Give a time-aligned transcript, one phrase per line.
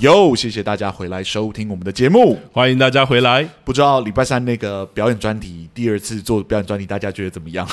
[0.00, 3.48] 哟，谢谢大家回来收听我们的节目，欢迎大家回来。
[3.64, 7.66] 不知道礼拜三那个表演专题第二次做表演专题，大家觉得怎么样？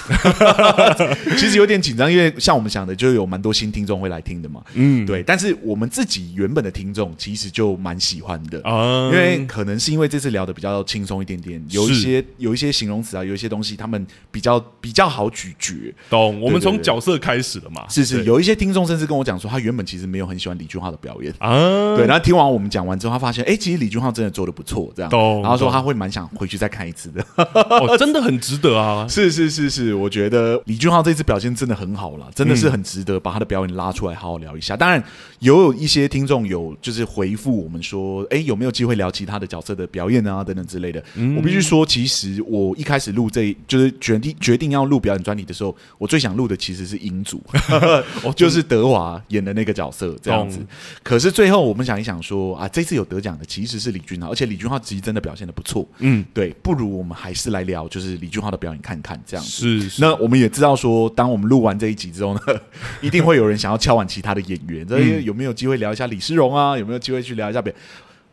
[1.38, 4.64] 其实有点紧张，因为像我们想的，就有蛮多新听众会来听的嘛。
[4.74, 5.22] 嗯，对。
[5.22, 15.94] 但是我们自己原本的听众其实就蛮喜欢的啊，因为可能是因为这次聊的比较轻松一点点，有一些有一些形容词啊，有一些东西他们比较比较好咀嚼。
[16.10, 16.40] 懂？
[16.40, 17.86] 我们从角色开始了嘛。
[17.90, 21.98] 是是，有一些听众甚至跟我讲说，他原本其实没有很喜欢李俊昊的表演啊。
[21.98, 22.13] 对。
[22.14, 25.12] 他听完我们讲完之后，他发现，哎，其实李俊浩真的做的不错，这样。
[25.42, 27.26] 然后说他会蛮想回去再看一次的。
[27.36, 29.08] 哦， 真的很值得啊！
[29.08, 34.78] 是是是是，我觉得李俊浩这次表现真的很好了，真的是很值得把他的表演拉出来好好聊一下。
[34.78, 35.04] 当然，
[35.40, 41.04] 有一些听众有就是回复我们说，哎，有没有机会聊其他的角色的表演啊，等等之类的。
[41.36, 47.42] 我必须说，其实我一开始录这，就是决定决定要录表演专题的时候，我最想录的其实是英祖，
[48.36, 50.60] 就是德华演的那个角色这样子。
[51.02, 52.44] 可是最后我们想一想说。
[52.54, 55.88] 啊，这次有得奖的其实是李俊浩，而且李俊浩其实真的表现的不错。
[56.00, 59.52] 嗯，对，不如我们还是来聊，就是李俊浩的表演看看这样子。
[59.52, 62.40] 是，是，那我们也知道说，当我们录完这一集之后呢，
[63.02, 66.78] 一定会有人想要敲完其他的演员，所以有没有机会聊一下李世荣啊？
[66.78, 67.74] 有没有机会去聊一下别？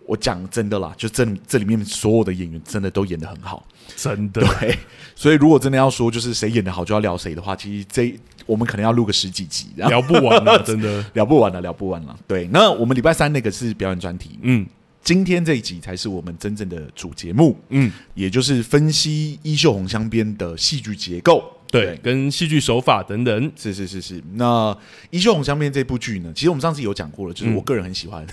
[0.07, 4.43] 我讲真的啦，就这这里面所有的演员真的都演的很好，真的。
[4.59, 4.77] 对，
[5.15, 8.19] 所以如果真的要说就是谁演的好就要聊谁的话，其实这
[8.51, 11.05] 我们可能要录个十几集，聊不完了， 真的。
[11.13, 12.19] 聊不完了，聊不完了。
[12.27, 14.67] 对，那我们礼拜三那个是表演专题，嗯，
[15.05, 21.45] 今天这一集才是我们真正的主节目，嗯，也就是分析《衣袖红香边》的戏剧结构。
[21.71, 24.23] 对，对，跟戏剧手法等等，是是是是。
[24.35, 24.73] 那
[25.11, 28.27] 《衣袖红香边》这部剧呢，其实我们上次有讲过了，就是我个人很喜欢，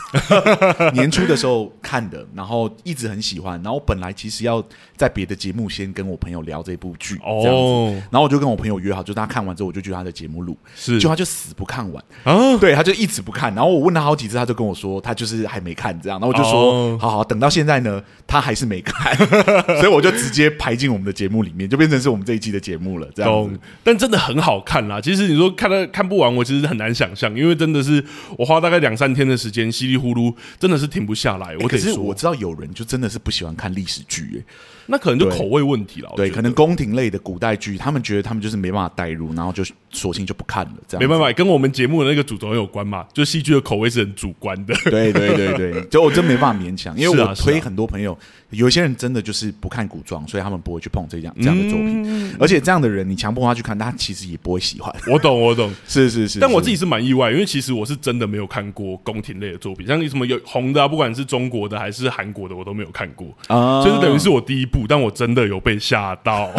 [0.80, 3.62] 嗯、 年初的时候看的，然后一直很喜欢。
[3.64, 4.64] 然后本来其实要
[4.96, 8.08] 在别的节目先跟我朋友聊这部剧，哦，这样子。
[8.12, 13.54] 然后我就跟我朋友约好，就他看完之后，我就去他的节目录，是，就他就死不看完啊，对，他就一直不看。
[13.54, 16.20] 然后我问他好几次，他就跟我说他就是还没看这样。
[16.20, 19.16] 然后我就说，哦、好好，等到现在呢，他还是没看，
[19.80, 23.60] 所以我就直接排进我们的节目里面，就变成是我们这一季的节目了，这样子。
[23.84, 25.00] 但真的很好看啦！
[25.00, 28.04] 其实你说看了看不完，我其实很难想象，因为真的是
[28.38, 31.56] 我花大概两三天的时间，稀里糊涂，真的是停不下来。
[31.60, 34.44] 我可是我知道有人就真的是不喜欢看历史剧，欸，
[34.88, 36.12] 那可能就口味问题了。
[36.16, 39.64] 对，可能宫廷类的古代剧，他们觉得他们就是没办法代入，然后就
[39.98, 40.74] 索性就不看了。
[40.88, 43.06] 这样没办法，跟我们节目的那个主轴有关嘛？
[43.14, 44.74] 就戏剧的口味是很主观的。
[44.86, 48.18] 对对对对，就我真没办法勉强， 因为我推很多朋友，
[48.52, 52.04] 有些人真的就是不看古装，所以他们不会去碰这样这样的作品。
[52.06, 54.94] 嗯、而且这样的人，你强迫他去看，他其实也不会喜欢。
[55.12, 56.40] 我懂，我懂， 是是是。
[56.40, 63.84] 但我自己是蛮意外，因为其实我是真的没有看过宫廷类的作品，像什么有红的啊，不管是中国的还是韩国的，我都没有看过啊。
[63.84, 66.50] 就是等于是我第一部，但我真的有被吓到。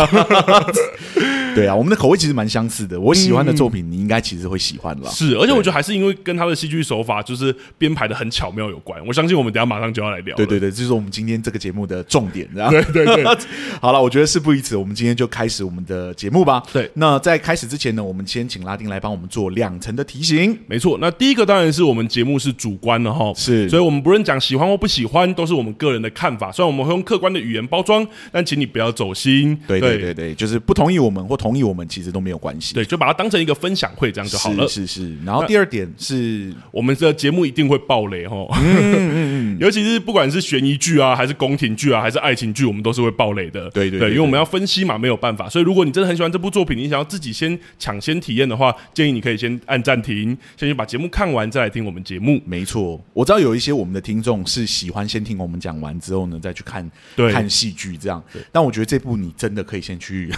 [1.54, 3.00] 对啊，我们的口味其实蛮相似的。
[3.00, 5.10] 我喜欢的作品，你应该其实会喜欢了。
[5.10, 9.04] 是，而且我觉得还是因为跟他的戏剧手法就是编排的很巧妙有关。
[9.06, 10.36] 我相信我们等下马上就要来聊。
[10.36, 12.48] 对对对，这是我们今天这个节目的重点。
[12.70, 13.24] 对对对，
[13.80, 16.62] 好了，我觉得事不宜迟，我们今天就开始我们的节目吧。
[16.72, 20.58] 对，那在开始之前呢，我们先请拉丁来帮我们做两层的提醒。
[20.66, 26.50] 没错，那第一个当然是我们节目是主观的哈，是，所以我们不论讲喜欢或不喜欢，都是我们个人的看法。
[26.50, 29.58] 虽然我们会用客观的语言包装，但请你不要走心。
[29.66, 32.74] 对对对对，就是不同意我们或同意我们，其实都没有关系。
[32.74, 34.68] 对，就把它当成一个分享会这样就好了。
[34.68, 35.16] 是是是。
[35.24, 43.68] 然后第二点是我们的节目一定会爆雷哈，嗯嗯嗯， 尤其是不管是悬疑剧啊，还是宫廷剧啊，还是爱情剧，我们都是会爆雷的。
[43.70, 45.48] 对对对，因为我们要分析嘛，没有办法。
[45.48, 52.40] 所以如果你真的很喜欢这部作品，你想要自己先抢先体验的话，建议你可以先按暂停，先去把节目看完再来听我们节目。
[52.44, 58.22] 没错，我知道有一些我们的听众是喜欢先听我们讲完之后呢，再去看看戏剧这样。
[58.52, 60.32] 但我觉得这部你真的可以先去。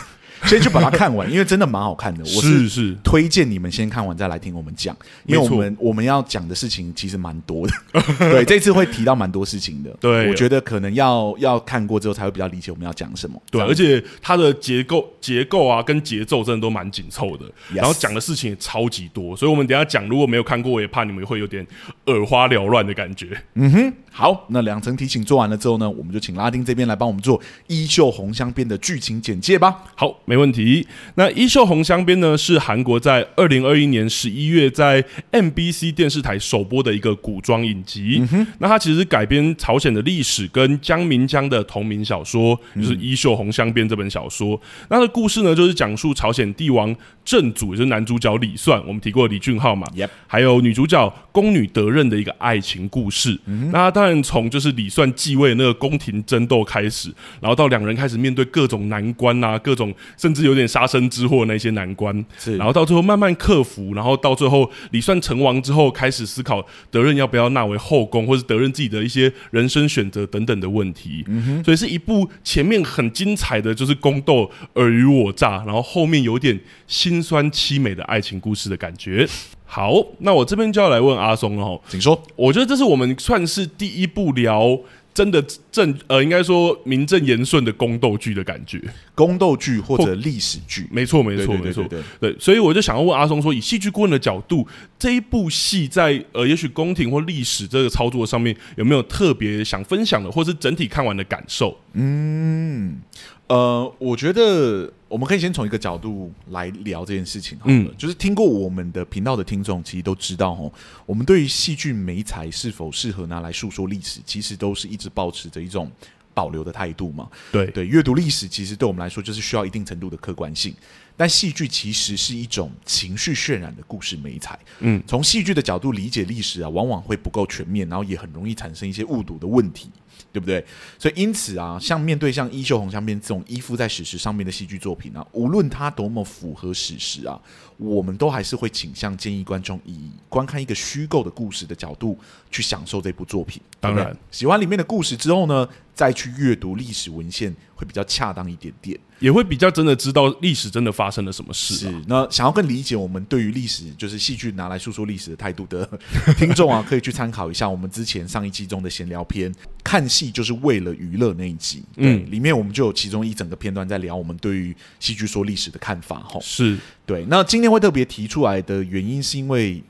[0.44, 2.20] 先去把它看完，因为真的蛮好看的。
[2.22, 4.96] 我是是推荐你们先看完再来听我们讲，
[5.26, 7.72] 因为我们我们要讲的事情其实蛮多的。
[8.18, 9.90] 对，这次会提到蛮多事情的。
[10.00, 13.40] 对，我觉得可能要要看过之后才会比较理解我们要讲什么。
[13.50, 17.44] 对，而且它的结构结构啊跟节奏真的都蛮紧凑的，
[17.74, 21.66] 然后讲的事情也超级多，所以我们等一下讲如果没有看过，我也怕你们会有点
[22.06, 23.28] 耳花缭乱的感觉。
[23.54, 29.82] 嗯哼，好，那两层提醒做完了之后呢，我们就请拉丁这边来帮我们做《衣袖红香边》的剧情简介吧。
[29.94, 30.18] 好。
[30.30, 30.86] 没问题。
[31.16, 38.24] 那《衣袖红香边》呢，是韩国在二零二一年十一月在 MBC 电视台首播的一个古装影集。
[38.30, 44.54] 嗯、那它其实改编朝鲜的历史跟江明江的同名小说，就是《衣袖红香边》这本小说。
[44.54, 46.94] 嗯、那它的故事呢，就是讲述朝鲜帝王
[47.24, 49.88] 正祖，也就是男主角李算，我们提过李俊浩嘛.
[50.28, 53.36] 还有女主角宫女德任的一个爱情故事。
[53.46, 59.92] 嗯、那它当然从就是李算继位那个宫廷争斗开始，然后到两人开始面对各种难关啊，各种。
[60.20, 71.24] 甚至有点杀身之祸那些难关，是然后到最后慢慢克服，然后到最后李算成王之后，开始思考德任要不要纳为后宫，或是德任自己的一些人生选择等等的问题。
[71.26, 79.26] 嗯哼，所以是一部前面很精彩的就是宫斗尔虞我诈，然后后面有点心酸凄美的爱情故事的感觉。
[79.64, 82.20] 好，那我这边就要来问阿松了哈，请说。
[82.36, 84.78] 我觉得这是我们算是第一部聊。
[85.12, 88.80] 真的正呃，应该说名正言顺的宫斗剧的感觉，
[89.14, 91.84] 宫斗剧或者历史剧，没错没错没错，
[92.20, 94.66] 对，所以我就想要问阿松说，以戏剧顾问的角度，
[94.98, 101.76] 这一部戏在呃，也许宫廷或历史这个操作上面有没有特别想分享的，或是整体看完的感受？
[101.94, 103.00] 嗯。
[103.48, 107.58] 呃，我觉得我们可以先从一个角度来聊这件事情。
[107.64, 110.72] 嗯，就是听过我们的频道的听众，其实都知道，哦，
[111.04, 115.90] 我们对于戏剧美材是否适合拿来诉说历史，其实都是一直保持着一种
[116.32, 117.28] 保留的态度嘛。
[117.50, 120.72] 对对，阅读历史其实对我们来说就是需要一定程度的客观性，
[121.16, 124.56] 但戏剧其实是一种情绪渲染的故事美材。
[124.78, 129.90] 嗯，从戏剧的角度理解历史啊，往往会不够全面，然后也很容易产生一些误读的问题。
[130.32, 130.64] 对不对？
[130.98, 137.40] 所以因此啊，像面对像《衣袖红镶边》这种依附在史实上面的戏剧作品呢，无论它多么符合史实啊，
[137.76, 142.18] 我们都还是会倾向建议观众以观看一个虚构的故事的角度
[142.50, 143.60] 去享受这部作品。
[143.78, 148.98] 当然，喜欢里面的故事之后呢，再去阅读历史文献会比较恰当一点点。
[149.20, 151.90] 也会比较真的知道历史真的发生了什么事，啊。
[151.90, 155.86] 是，那想要更理解我们对于历史，就是戏剧拿来诉说历史的态度的
[156.38, 159.54] 听众啊，可以去参考一下我们之前上一季中的闲聊篇，
[159.84, 161.82] 看戏就是为了娱乐那一集。
[161.96, 166.20] 嗯，里面我们就有其中一整个片段在聊我们对于戏剧说历史的看法。
[166.20, 167.26] 哈，是对。
[167.28, 169.82] 那今天会特别提出来的原因，是因为。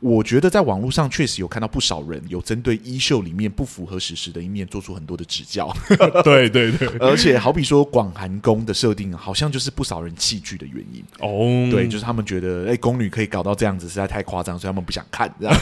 [0.00, 5.74] 我觉得在网络上确实有看到不少人有针对衣袖里面不符合史实的一面做出很多的指教。
[6.22, 11.02] 对对对，而且好比说广寒宫的设定，好像就是不少人弃剧的原因。
[11.20, 15.32] 哦，对，就是他们觉得哎，宫女可以搞到这样子实在太夸张，所以他们不想看。
[15.40, 15.60] 这样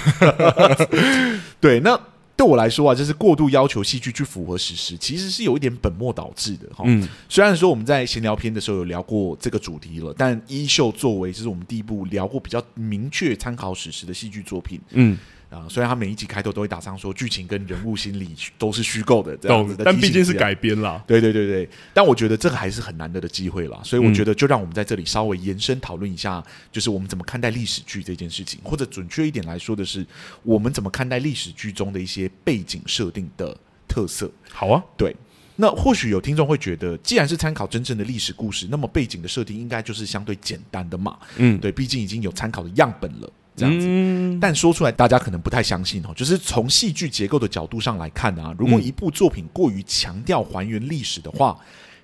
[1.61, 1.99] 对，那。
[2.37, 6.85] 对我来说啊，就是过度要求戏剧去符合史实，其实是有一点本末倒置的哈。
[6.87, 15.17] 嗯，虽然说我们在闲聊篇的时候有聊过这个主题了，但衣袖作为就是我们第一部聊过比较明确参考史实的戏剧作品，嗯。
[15.55, 21.03] 啊，虽然他每一集开头都会打上说剧情跟人物心理都是虚构的这样子的，但毕竟是改编啦。
[21.07, 26.43] 对对对对，但我觉得这个还是很难得的机会啦，所以我觉得就让我们在这里稍微延伸讨论一下，
[26.73, 30.05] 就是我们怎么看待历史剧这件事情，或者准确一点来说的是，
[30.43, 33.57] 我们怎么看待历史剧中的一些背景设定的
[33.87, 34.31] 特色。
[34.51, 35.15] 好啊，对，
[35.57, 41.19] 那或许有听众会觉得，既然是参考真正的历史故事，那么背景的设定应该就是相对简单的嘛。
[41.37, 43.33] 嗯，对，毕竟已经有参考的样本了。
[43.57, 46.13] 这样子，但说出来大家可能不太相信哦。
[46.15, 51.59] 就是从戏剧结构的角度上来看啊，如果一部作品过于强调还原历史的话，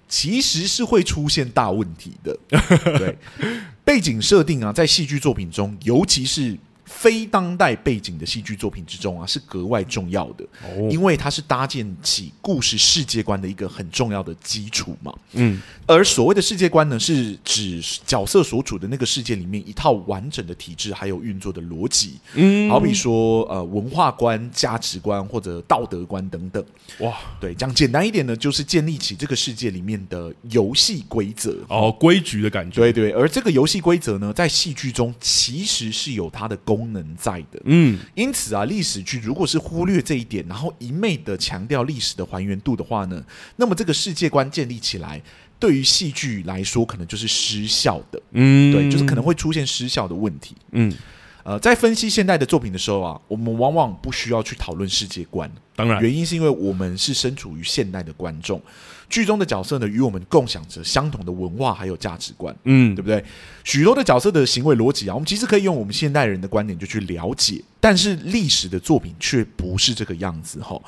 [0.09, 2.39] 其实是会出现大问题的。
[2.99, 3.17] 对，
[3.85, 6.57] 背景设定啊，在戏剧作品中，尤其是。
[6.93, 10.45] 非当代背景的戏剧作品之中啊，是格外重要的，
[10.91, 15.15] 因为它是搭建起故事世界观的一个很重要的基础嘛。
[15.35, 22.19] 嗯，而所谓的世界观呢，是指角色所处的那个世界里面一套完整的体制，还有运作的逻辑。
[22.35, 26.63] 嗯，好比说呃文化观、价值观或者道德观等等。
[26.99, 32.81] 哇，对，讲简单一点呢，就是建立起这个世界里面的游戏规则哦，规矩的感觉。
[32.81, 36.91] 对对，而这个游戏规则呢，在戏剧中其实是有它的功。
[36.91, 45.23] 能在的，嗯，因此啊，历史剧如果是忽略这一点，然后一昧的强调历史的还原度的话呢，那么这个世界观建立起来，
[45.61, 50.93] 对于戏剧来说，可能就是失效的，嗯，对，就是可能会出现失效的问题，嗯，
[51.45, 58.61] 呃，在分析现代的作品的时候啊，我们往往不需要去讨论世界观，当然，原因是因为我们是身处于现代的观众。
[59.11, 63.23] 剧中的角色呢，与我们共享着相同的文化还有价值观，嗯，对不对？
[63.65, 70.81] 许多的角色的行为逻辑啊，我们其实可以用我们现代人的观点就去了解，但是历史的作品却不是这个样子哈。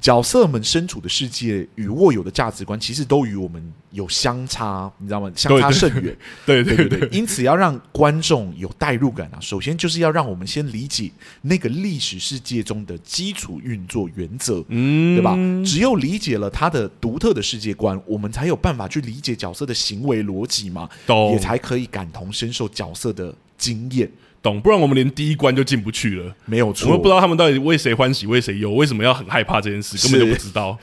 [0.00, 5.30] 角色们身处的世界与握有的价值观，其实都与我们有相差，你知道吗？
[5.34, 6.16] 相差甚远。
[6.46, 11.10] 对对对，对，因此要让观众有代入感啊，首先就是要让我们先理解
[11.42, 15.36] 那个历史世界中的基础运作原则，嗯，对吧？
[15.66, 20.88] 只有理解了他的独特的世界观，我们才有办法去理解角色的行为逻辑嘛，
[21.32, 24.08] 也才可以感同身受角色的经验。
[24.48, 26.34] 懂，不然我们连第一关就进不去了。
[26.46, 30.78] 没有错，我们不知道他们到底为谁欢喜为谁忧，为什么要很害怕这件事，根本就不知道。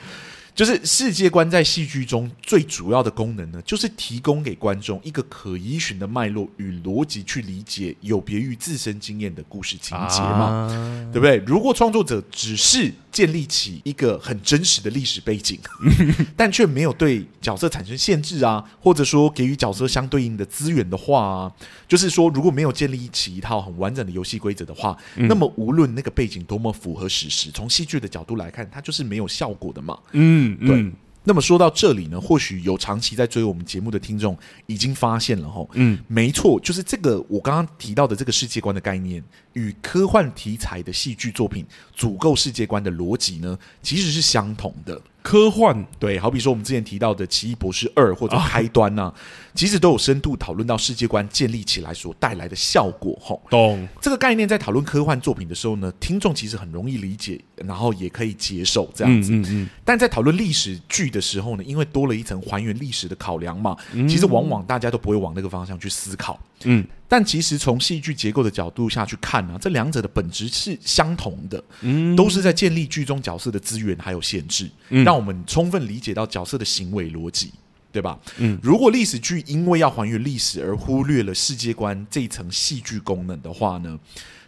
[0.54, 11.36] 就是世界观在戏剧中最主要的功能呢，就是提供给观众一个可依循的脉络与逻辑去理解有别于自身经验的故事情节嘛，啊、对不对？
[11.46, 15.58] 如果创作者只是建立起一个很真实的历史背景，
[16.36, 21.52] 但却没有对角色产生限制啊，或者说给予角色相对应的资源的话啊，
[21.88, 29.98] 就是说如果没有建立起一套很完整的游戏规则的话，嗯、那么无论那个背景多么符合史实，从戏剧的角度来看，它就是没有效果的嘛。
[30.12, 30.54] 嗯。
[30.60, 30.92] 嗯，对。
[31.28, 39.20] 那么说到这里呢，或许有长期在追我们节目的听众已经发现了哈，嗯，没错，就是这个我刚刚提到的这个世界观的概念，
[39.56, 45.00] 与科幻题材的戏剧作品组构世界观的逻辑呢，其实是相同的。
[45.22, 49.12] 科幻，对，好比说我们之前提到的《奇异博士二》或者《开端》呐，
[49.56, 53.18] 其实都有深度讨论到世界观建立起来所带来的效果。
[53.20, 59.32] 吼，懂这个概念，在讨论科幻作品的时候呢，听众其实很容易理解，然后也可以接受这样子。
[59.32, 59.70] 嗯嗯嗯。
[59.84, 63.76] 但在讨论历史剧的时候呢，因为多了一层还原历史的考量嘛，
[64.08, 66.38] 其实往往大家都不会往那个方向去思考。
[66.64, 66.86] 嗯。
[67.08, 77.52] 但其实从戏剧结构的角度下去看呢，这两者的本质是相同的，嗯，都是在建立剧中角色的资源还有限制，让我们充分理解到角色的行为逻辑，
[77.92, 78.18] 对吧？
[78.38, 83.96] 嗯，如果历史剧因为要还原历史而忽略了世界观这一层戏剧功能的话呢，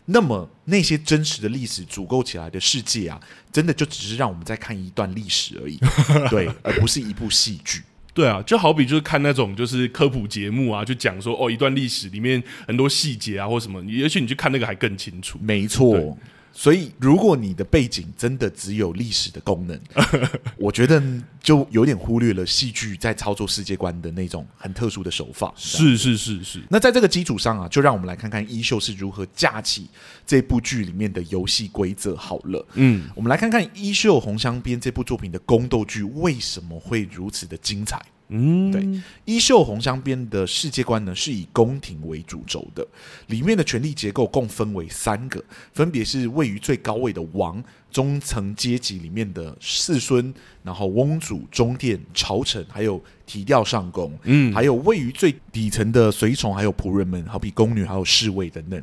[0.06, 3.20] 那么那些真实的历史组构起来的世界啊，
[3.52, 5.78] 真的就只是让我们在看一段历史而已，
[6.28, 7.84] 对，而不是一部戏剧。
[8.18, 15.38] 对啊，就好比就是看那种就是科普节目啊，就讲说哦，一段历史里面很多细节啊，或什么，也许你去看那个还更清楚。
[15.40, 16.18] 没错。
[16.52, 19.81] 所以，如果你的背景真的只有历史的功能，
[20.59, 21.02] 我觉得
[21.40, 25.52] 就有点忽略了戏剧在操作世界观的那种很特殊的手法。
[25.57, 26.61] 是是是是。
[26.69, 29.88] 那在这个基础上啊，就让我们来看看衣袖是如何架起
[30.26, 32.17] 这部剧里面的游戏规则。
[32.17, 38.05] 好了，嗯，我们来看看《衣袖红镶边》这部作品的宫斗剧为什么会如此的精彩。
[38.28, 38.82] 嗯，对，
[39.25, 42.87] 《衣袖红镶边》的世界观呢，是以宫廷为主轴的，
[43.28, 45.42] 里面的权力结构共分为三个，
[45.73, 50.32] 分别是位于最高位的王、中层阶级里面的世孙，
[50.62, 58.82] 然后翁主、中殿、朝臣，还有提调上宫，嗯，还有位于最底层的随从，还有仆人们，好比宫女，还有侍卫等等。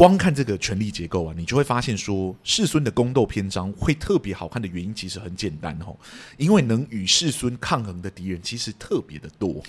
[0.00, 5.94] 光看这个权力结构啊，你就会发现说，世孙的宫斗篇章会特别好看的原因，其实很简单哦，
[6.38, 9.62] 因为能与世孙抗衡的敌人其实特别的多，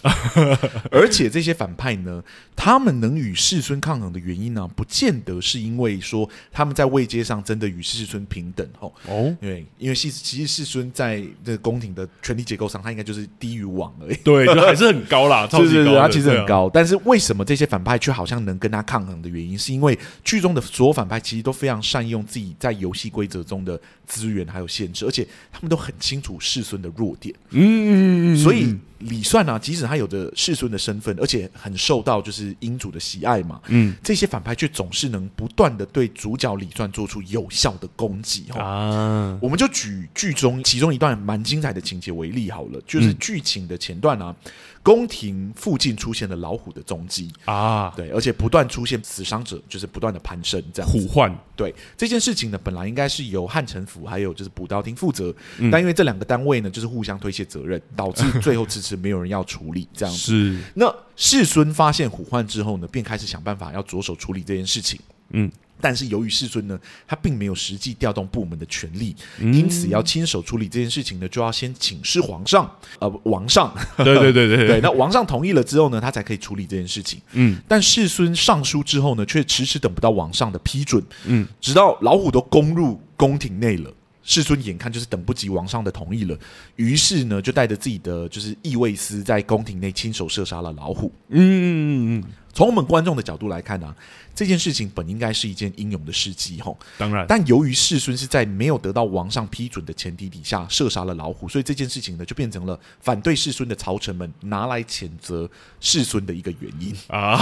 [0.90, 2.24] 而且这些反派呢，
[2.56, 20.00] 他们能与世孙抗衡的原因呢，不见得是因为说他们在位阶上真的与世孙平等哦，哦，对，因为其实其实世孙在这个宫廷的权力结构上，他应该就是低于王而已，对，就还是很高啦， 超级高，他其实很高，但是为什么这些反派却好像能跟他抗衡的原因，是因为。
[20.24, 27.34] 剧中的所有反派其实都非常善用自己在游戏规则中的资源还有限制，而且他们都很清楚世孙的弱点。
[27.50, 38.46] 嗯，所以李算啊，即使他有着世孙的身份，而且很受到就是英主的喜爱嘛，嗯，这些反派却总是能不断的对主角李算做出有效的攻击。
[38.52, 44.36] 啊，我们就举剧中其中一段蛮精彩的情节为例好了，就是剧情的前段啊。
[44.84, 51.32] 宫廷附近出现了老虎的踪迹啊，对，而且不断出现死伤者，就是不断的攀升，这样虎患。
[51.56, 60.20] 对这件事情呢，本来应该是由汉城府还有就是补刀厅负责，嗯、但因为这两个单位呢，就是互相推卸责任，导致最后迟迟没有人要处理这样子。
[60.34, 60.58] 是。
[60.74, 65.00] 那世孙发现虎患之后呢，便开始想办法要着手处理这件事情。
[65.30, 65.52] 嗯。
[65.82, 72.70] 但是由于世尊呢，他并没有实际调动部门的权力，嗯、因此要亲手处理这件事情呢，就要先请示皇上，
[73.00, 73.74] 呃，王上。
[73.98, 77.20] 对对对对，对，那王上同意了之后呢，他才可以处理这件事情。
[77.34, 81.04] 嗯，但世孙上书之后呢，却迟迟等不到王上的批准。
[81.26, 83.92] 嗯，直到老虎都攻入宫廷内了，
[84.24, 86.38] 世尊眼看就是等不及王上的同意了，
[86.76, 91.12] 于是呢，就带着自己的就是议卫司在宫廷内亲手射杀了老虎。
[91.30, 92.24] 嗯嗯嗯嗯。
[92.54, 93.96] 从我们观众的角度来看呢、啊，
[94.36, 96.78] 这件事情本应该是一件英勇的事迹，吼。
[96.98, 107.40] 当然，但由于世孙是在没有得到王上批准的前提底下射杀了老虎，所以这件事情呢，就变成了反对世孙的朝臣们拿来谴责世孙的一个原因啊。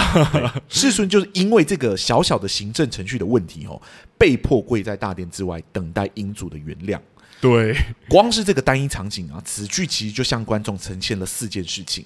[0.68, 3.82] 世孙就是因为这个小小的行政程序的问题，吼，
[4.16, 6.98] 被迫跪在大殿之外等待英主的原谅。
[7.40, 7.74] 对，
[8.08, 12.04] 光是这个单一场景啊，此剧其实就向观众呈现了四件事情。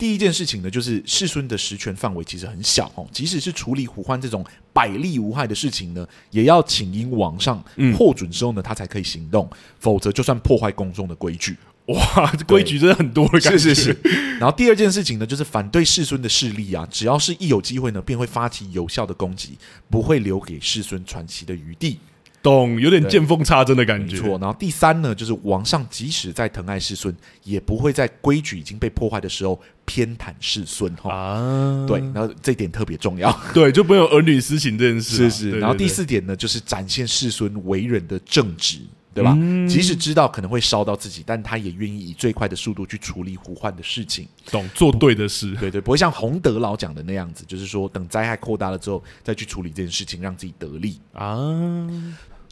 [0.00, 4.42] 第一件事情呢，就是世孙的实权范围其实很小哦，即使是处理虎患这种
[4.72, 7.62] 百利无害的事情呢，也要请缨王上
[7.98, 9.46] 获准之后呢，他才可以行动，
[9.78, 11.54] 否则就算破坏宫中的规矩。
[11.88, 13.58] 哇，这规矩真的很多的感觉。
[13.58, 14.38] 是是是。
[14.38, 19.58] 然后第二件事情呢，就是反对世孙的势力啊，只要是一有机会呢，便会发起有效的攻击，
[19.90, 21.98] 不会留给世孙喘息的余地。
[22.42, 24.16] 懂，有点见缝插针的感觉。
[24.16, 24.38] 没错。
[24.38, 30.94] 然后第三呢，就是王上即使在疼爱世孙，也不会在规矩已经被破坏的时候偏袒世孙。
[30.96, 33.30] 哈啊，对，然后这一点特别重要。
[33.52, 35.16] 对，就没有儿女私情这件事。
[35.16, 35.58] 是是。
[35.58, 38.80] 然后第四点呢，就是展现世孙为人的正直。
[39.12, 39.34] 对吧？
[39.36, 45.52] 嗯、即使知道可能会烧到自己，但他也愿意以最快的速度去处理虎患的事情，懂做对的事。
[45.56, 51.36] 对对，不会像洪德老讲的那样子，就是说等灾害扩大了之后再去处理这件事情，让自己得利啊。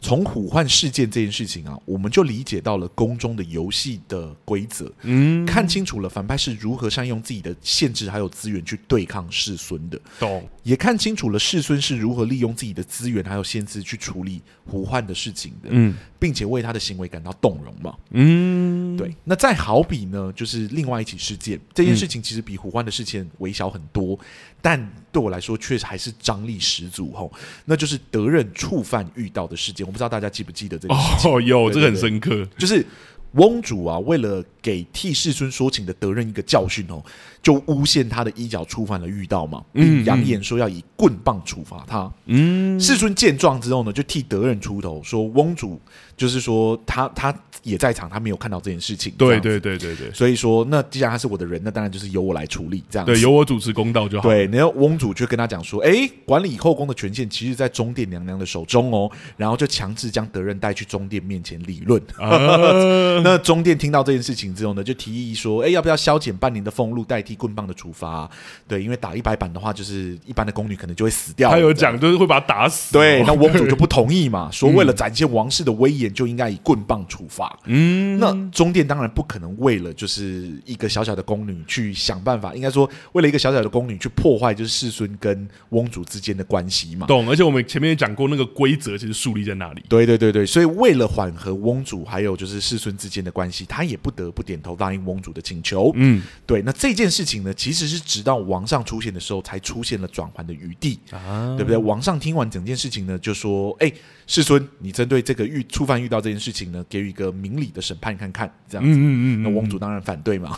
[0.01, 10.47] 从虎换事件这件事情啊，我们就理解到了宫中的游戏的规则，嗯，看清楚了反派是如何善用自己的限制还有资源去对抗世孙的，懂？
[10.63, 19.15] 也看清楚了世孙是如何利用自己的资源还有限制去处理虎患的事情的，嗯，并且为他的行为感到动容嘛，嗯，对。
[19.23, 24.19] 那再好比呢，就是另外一起事件，这件事情其实比虎欢的事件微小很多。
[24.61, 24.79] 但
[25.11, 27.31] 对我来说，确实还是张力十足吼，
[27.65, 29.85] 那就是德任触犯遇到的事件。
[29.85, 31.31] 我不知道大家记不记得这个事情？
[31.31, 32.85] 哦，有，这个很深刻，就是。
[33.33, 37.03] 翁主啊，为了给替世尊说情的德任一个教训哦，
[37.41, 42.11] 就诬陷他的衣角触犯了御道嘛，并扬言说要以棍棒处罚他。
[42.25, 45.79] 嗯，世尊见状之后呢，就替德任出头，说翁主
[46.17, 49.13] 就是说他他也在场，他没有看到这件事情。
[49.17, 53.05] 对对对对对，所以说那既然他是我的人，那当然就是由我来处理这样。
[53.05, 54.27] 对，由我主持公道就好。
[54.27, 62.01] 对，然后翁主就跟他讲说，哎，管理后宫的权限其实，在中殿娘娘的手中哦，然后就强制将德任带去中殿面前理论。
[62.17, 68.29] 啊 那中殿听到这件事情之后呢，就提议说：“哎，要不要削减半年的俸禄，代替棍棒的处罚？
[68.67, 72.93] 对，因为打一百板的话，就是一般的宫女可能就会死掉。”他有讲，就是会把他打死。
[72.93, 77.57] 对，那翁主就不同意嘛， 说为了展现王室的威严，就应该以棍棒处罚。
[77.65, 87.07] 嗯，那中殿当然不可能为了就是一个小小的宫女去想办法，应该说为了一个小小的宫女去破坏就是世孙跟翁主之间的关系嘛。
[87.07, 89.83] 懂，而且我们前面也讲过，那个规则其实树立在那里。
[89.89, 95.91] 对对对对，所以为了缓和翁主还有就是世孙之间的关系，他也不得不点头答应翁主的请求。
[95.95, 96.61] 嗯，对。
[96.61, 101.77] 那这件事情呢，其实是直到王上出现的时候，才出现了转圜的余地，啊、对不对？
[101.77, 103.91] 王上听完整件事情呢，就说：“哎，
[104.27, 108.91] 世孙，你针对这个遇触犯遇到这件事情呢，给予一个明理的审判看看。”这样子。
[108.91, 109.43] 嗯嗯嗯。
[109.43, 110.57] 那翁主当然反对嘛。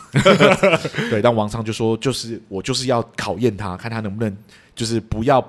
[1.10, 4.38] 对，但王上就说：“就是我就是要考验他，看他能不能
[4.76, 5.42] 就是不要。”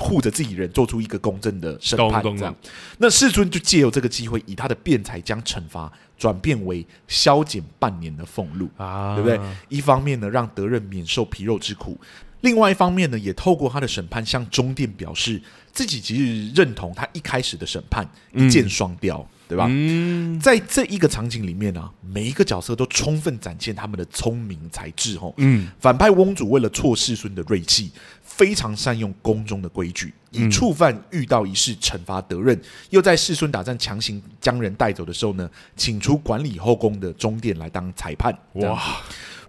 [0.00, 2.54] 护着自己人，做出一个公正的审判，这样。
[2.98, 9.40] 那世尊就借由这个机会，以他的辩才将惩罚转变为削减半年的俸禄啊，对不对？
[9.68, 11.96] 一方面呢，让德任免受皮肉之苦；
[12.40, 15.40] 另外一方面呢，也透过他的审判，向中殿表示
[15.72, 19.20] 自己其实认同他一开始的审判，一箭双雕。
[19.20, 19.66] 嗯对吧？
[19.70, 25.16] 嗯，在这一个场景里面呢、啊，每一个角色都充分展现他们的聪明才智。
[25.16, 27.90] 吼，嗯，反派翁主为了挫世孙的锐气，
[28.38, 38.32] 非常善用宫中的规矩，以触犯遇到一事惩罚德任，又在世孙打战强行将人带走的时候呢，请出管理后宫的中殿来当裁判。
[38.54, 38.80] 哇，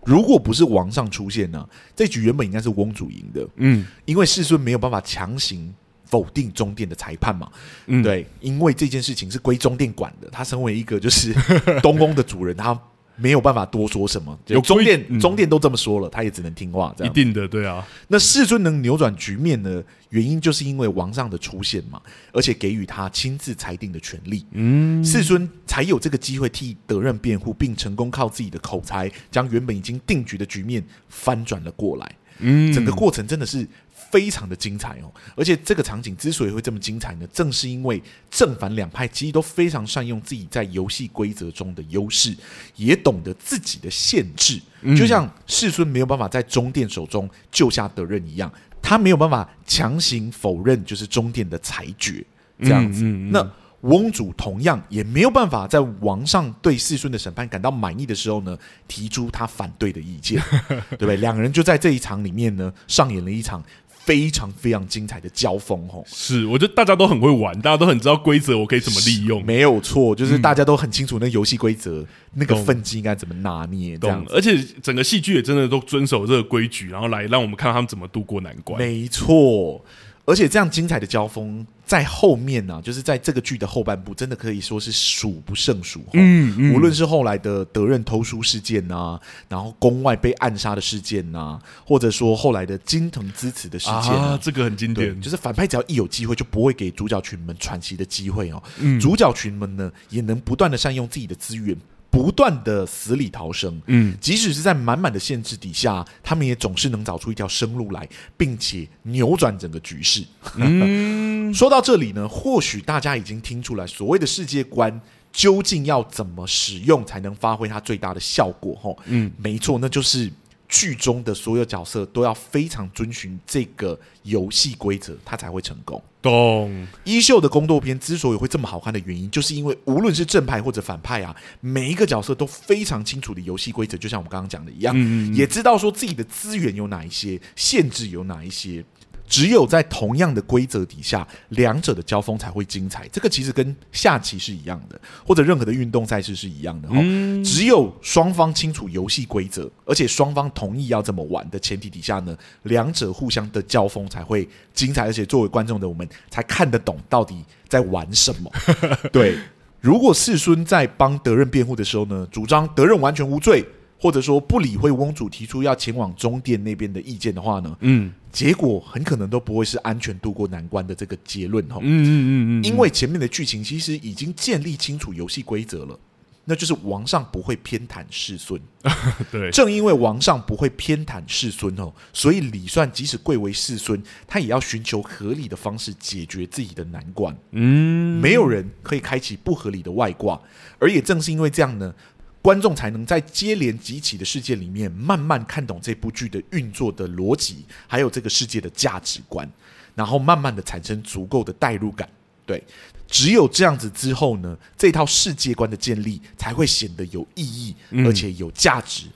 [0.04, 3.48] 如果不是王上出现呢、啊，这局原本应该是翁主赢的。
[3.56, 5.74] 嗯，因为世孙没有办法强行。
[6.06, 7.52] 否定中殿的裁判嘛？
[7.86, 10.28] 嗯，对，因为这件事情是归中殿管的。
[10.32, 11.32] 他身为一个就是
[11.84, 12.74] 东宫的主人，他
[13.20, 14.38] 没有办法多说什么。
[14.48, 16.94] 有中殿，嗯、中殿都这么说了，他也只能听话。
[16.98, 17.86] 这样一定的，对啊。
[18.08, 22.02] 那世尊能扭转局面呢原因，就是因为王上的出现嘛，
[22.32, 24.46] 而且给予他亲自裁定的权利。
[24.52, 32.12] 嗯，世尊才有这个机会替德任辩护，并成功靠自己的口才，将原本已经定局的局面翻转了过来。
[32.40, 33.68] 嗯，整个过程真的是。
[34.12, 42.36] 非常的精彩哦，而且这个场景之所以会这么精彩呢，正是因为正反两派其实都非常善用自己在游戏规则中的优势，
[42.76, 44.60] 也懂得自己的限制。
[44.98, 52.26] 就像世孙没有办法在中殿手中救下德任一样，他没有办法强行否认就是中殿的裁决
[52.64, 53.04] 这样子。
[53.04, 53.48] 那
[53.82, 60.42] 翁主同样也没有办法在王上对世孙的审判感到满意的时候呢，提出他反对的意见，
[60.92, 61.18] 对不对？
[61.18, 63.64] 两个人就在这一场里面呢，上演了一场。
[64.06, 79.86] 非常非常精彩的交锋吼，是，我觉得大家都很会玩，大家都很知道规则，我可以怎么利用，没有错，就是大家都很清楚那游戏规则，嗯、那个分际应该怎么拿捏，这样，而且整个戏剧也真的都遵守这个规矩，然后来让我们看到他们怎么度过难关，没错。
[80.30, 86.04] 而且这样精彩的交锋在后面呢、啊，就是在这个剧的后半部，真的可以说是数不胜数。
[86.14, 95.20] 嗯，嗯，无论是后来的德任偷书事件呐、啊，然后宫外被暗杀的事件呐、啊，或者说后来的金藤资慈的事件啊，啊，这个很经典。
[95.20, 98.62] 就是反派只要一有机会，就不会给主角群们喘息的机会哦。
[98.78, 101.76] 嗯、主角群们呢，也能不断的善用自己的资源。
[102.12, 110.24] 不断的死里逃生，嗯，即使是在满满的限制底下，他们也总是能找出一条生路来，并且扭转整个局势。
[110.56, 115.00] 嗯， 说到这里呢，或许大家已经听出来，所谓的世界观
[115.32, 118.76] 究竟要怎么使用才能发挥它最大的效果？
[118.82, 120.32] 吼，嗯，没错，那就是。
[120.70, 126.02] 剧中的所有角色都要非常遵循这个游戏规则，他才会成功。
[126.22, 126.88] 懂。
[127.04, 138.86] 衣袖的宫斗片之所以会这么好看的原因，就是因为无论是正派或者反派啊，每一个角色都非常清楚的游戏规则，就像我们刚刚讲的一样，嗯嗯嗯，也知道说自己的资源有哪一些，限制有哪一些。
[139.30, 143.08] 只有在同样的规则底下，两者的交锋才会精彩。
[143.10, 146.90] 这个其实跟下棋是一样的，或者任何的运动赛事是一样的。
[146.92, 155.04] 嗯，只有双方清楚游戏规则，而且双方同意要这么玩的前提底下呢，两者互相的交锋才会精彩。
[155.04, 158.52] 而且作为观众的我们，才看得懂到底在玩什么。
[159.14, 159.38] 对，
[159.80, 163.64] 如果世孙在帮德任辩护的时候呢，主张德任完全无罪。
[164.02, 176.00] 或者说不理会翁主提出要前往中殿那边的意见的话呢，嗯，结果很可能都不会是安全度过难关的这个结论哈，嗯嗯嗯嗯，因为前面的剧情其实已经建立清楚游戏规则了，
[176.46, 178.62] 那就是王上不会偏袒世孙，
[179.32, 190.40] 对，正因为王上不会偏袒世孙哦，所以李算即使贵为世孙，他也要寻求合理的方式解决自己的难关，嗯，没有人可以开启不合理的外挂，
[190.78, 191.94] 而也正是因为这样呢。
[192.42, 199.50] 观众才能在接连几起的事件里面，慢慢看懂这部剧的运作的逻辑，还有这个世界的价值观，
[199.94, 202.08] 然后慢慢的产生足够的代入感。
[202.46, 202.64] 对，
[203.08, 207.76] 只有这样子之后呢，这套世界观的建立才会显得有意义，
[208.06, 209.08] 而且有价值，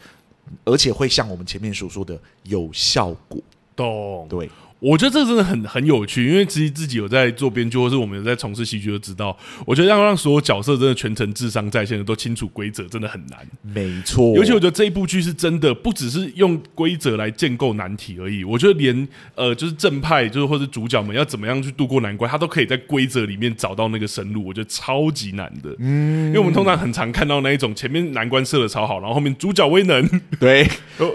[0.47, 3.41] 嗯、而且会像我们前面所说的有效果。
[3.75, 4.27] 懂？
[4.29, 4.49] 对。
[4.83, 13.39] 我觉得这真的很很有趣，因为其实自己有在做编剧，或是我们有在从事戏剧，就知道，我觉得要让所有角色真的全程智商在线的都清楚规则，真的很难。
[13.61, 18.43] 没错，尤其我觉得这一部剧是真的不只是用规则来建构难题而已。
[18.43, 24.45] 我觉得连呃，就是正派，就是或者主角们要怎么样去度过难关，他都可以在规则里面找到那个生路。
[24.45, 25.73] 我觉得超级难的。
[25.79, 30.67] 嗯，因为我们通常很常看到那一种前面难关设的超好，然后后面主角威能，对，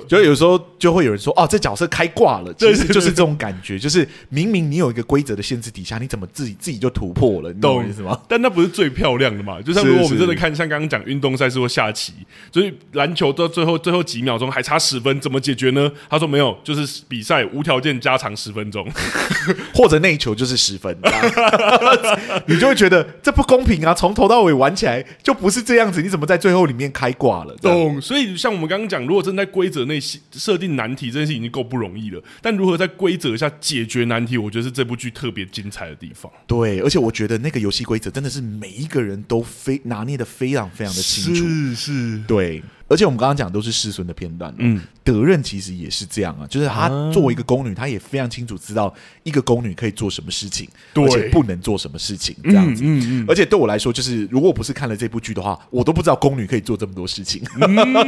[0.08, 3.78] 就有时候就会有人说，哦，这角色开挂了，其实就是这种感觉。
[3.78, 7.52] 就是明明你有一个规则的限制底下，你怎么自己自己就突破了？
[7.52, 8.18] 你懂我意思吗？
[8.28, 9.60] 但那不是最漂亮的嘛？
[9.62, 12.12] 就像如果我们真的看，像刚刚讲运动赛事或下棋，
[12.52, 15.90] 所以篮球到最后最后几秒钟还差十分，怎么解决呢？
[16.08, 18.86] 他说没有，就是比赛无条件加长十分钟，
[19.74, 20.96] 或者那一球就是十分，
[22.46, 23.94] 你就会觉得这不公平啊！
[23.94, 27.54] 从头到尾玩起来就不是这样子，你怎么在最后里面开挂了？
[27.56, 28.00] 懂？
[28.00, 29.98] 所以像我们刚刚讲，如果真的在规则内
[30.32, 36.30] 设定难题，这件事已经够不容易了，但如何在规则下解决难题，我觉得是这部剧特别精彩的地方。
[36.46, 41.46] 对，而且我觉得那个游戏规则真的是每一个人都非拿捏的非常非常的清楚。
[41.46, 42.62] 是是，对。
[42.88, 52.82] 而且我们刚刚讲都是世孙的片段，嗯，德任其实也是这样啊，就是她作为一个宫女，她也非常清楚知道一个宫女可以做什么事情，而且不能做什么事情，这样子。
[52.84, 53.26] 嗯嗯。
[53.28, 57.42] 而且对我来说，就是如果不是看了这部剧的话，我都不知道宫女可以做这么多事情。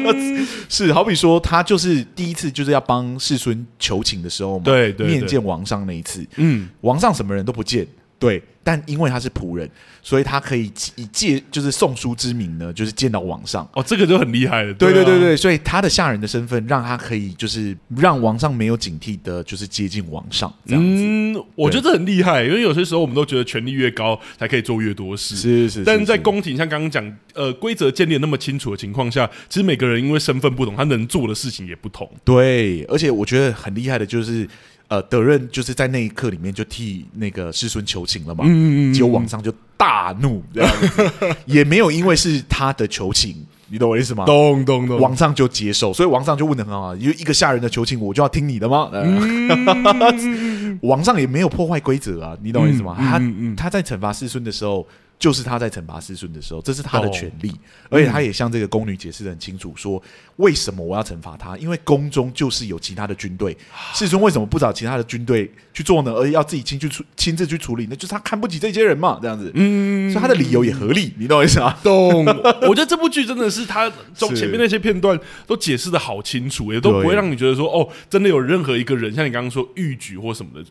[0.71, 7.87] 是，好比说，她就是第一次就是要帮世孙求情的时候嘛，对对，面见王上那一次，嗯，王上什么人都不见。
[8.21, 9.69] 对，但因为他是仆人，
[10.03, 13.67] 所以他可以以借就是送书之名呢，就是见到王上。
[13.73, 14.75] 哦，这个就很厉害了。
[14.75, 21.03] 对对对对，所以他的下人的身份让他可以就是让王上没有警惕的，就是接近王上这样子。
[21.03, 25.35] 嗯，我觉得这很厉害，因为有些时候我们都觉得权力越高才可以做越多事。
[25.35, 32.07] 是是是，但是在宫廷，像刚刚讲，呃，规则建立那么清楚的情况下，其实每个人因为身份不同，他能做的事情也不同。
[32.23, 34.47] 对，而且我觉得很厉害的就是。
[34.91, 43.37] 呃，德任就是在那一刻里面就替那个世孙求情了嘛，嗯嗯，结果网上就大怒，这样子也没有因为是他的求情，
[43.69, 44.25] 你懂我意思吗？
[44.27, 48.91] 懂懂懂，网上就接受，所以网上就问的很好，因为一个下人的求情，我就要听你的吗？
[48.93, 52.97] 嗯、 上也没有破坏规则啊，你懂我意思吗？
[52.99, 53.21] 他
[53.57, 54.85] 他在惩罚世孙的时候。
[55.21, 57.53] 就是他在惩罚世孙的时候，这是他的权利，
[57.91, 60.03] 而且他也向这个宫女解释的很清楚，说
[60.37, 61.57] 为什么我要惩罚他？
[61.59, 63.55] 因为宫中就是有其他的军队，
[63.95, 66.11] 世孙为什么不找其他的军队去做呢？
[66.13, 67.87] 而要自己亲去处亲自去处理？
[67.91, 69.53] 那就是他看不起这些人嘛，这样子。
[69.55, 71.77] 嗯，所以他的理由也合理，你懂我意思吗？
[71.83, 72.25] 懂。
[72.65, 80.65] 我觉得这部剧真的是他从前面那些片段都解释的好清楚，也都不会让你觉得说哦，真的有任何一个人像你刚刚说逾矩或什么的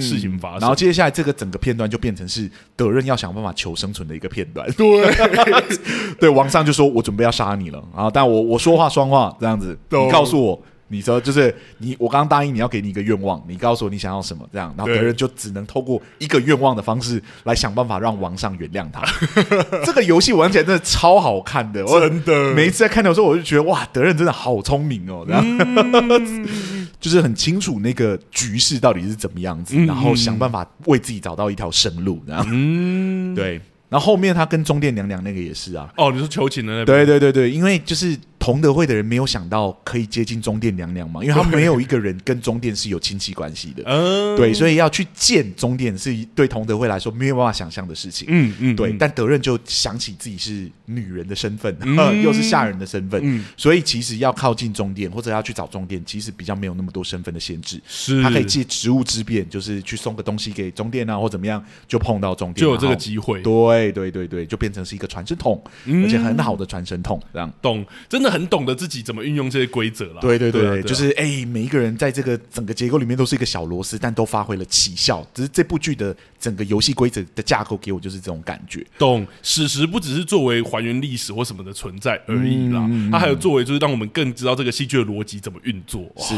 [0.00, 0.60] 事情发生。
[0.60, 4.70] 然后接下来这个整个片段就变成是德任要想办法求生存的一个片段。
[4.72, 5.14] 对，
[6.20, 19.02] 对，王上就说：“我准备要杀你了。”然后，但我我说话双话这样子，你告诉我，你说就是你，我刚刚答应你要给你一个愿望，你告诉我你想要什么，这样，然后德任就只能透过一个愿望的方式来想办法让王上原谅他。
[19.84, 22.54] 这个游戏玩起来真的超好看的，真的。
[22.54, 25.42] 每一次在看的时候，我就觉得哇，德仁真的好聪明哦，这样。
[25.44, 32.42] 嗯就是很清楚那个局势到底是怎么样子，然后想办法为自己找到一条生路，这样。
[32.50, 33.60] 嗯， 对。
[33.90, 35.92] 然后后面他跟中殿娘娘那个也是啊。
[35.98, 37.04] 哦，你说求情的那边？
[37.04, 38.18] 对对对对，因为就是。
[38.44, 48.92] 同德会的人没有想到可以接近中殿娘娘嘛，因为他没有一个人跟中殿是有亲戚关系的，嗯， 对，所以要去见中殿是对同德会来说没有办法想象的事情，嗯嗯，对。
[48.98, 58.22] 但德任就想起自己是女人的身份，嗯、 又是下人的身份，嗯、所以其实要靠近中殿或者要去找中殿，其实比较没有那么多身份的限制，是。
[58.22, 67.50] 他可以借职务之便，就是去送个东西给中殿啊，或怎么样，就碰到中殿，就有这个机会，对对对对，就变成是一个传声筒，嗯、而且很好的传声筒，这样。
[67.62, 69.24] 懂，真的很懂得自己怎么。
[69.24, 70.20] 运用这些规则了？
[70.20, 75.26] 对对对，对啊对啊，就是哎、欸，每一个人在这个整个结构里面都是一个小螺丝，但都发挥了奇效。
[75.32, 78.84] 只是这部剧的整个游戏规则的架构给我就是这种感觉。
[78.98, 86.04] 懂，史实不只是作为还原历史或什么的存在而已啦，嗯、它还有作为就是让我们更知道这个戏剧的逻辑怎么运作。
[86.18, 86.34] 是，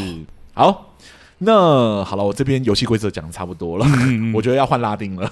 [0.55, 0.97] 好，
[1.39, 5.29] 那好了，我这边游戏规则讲的差不多了，嗯、 我觉得要换拉丁了。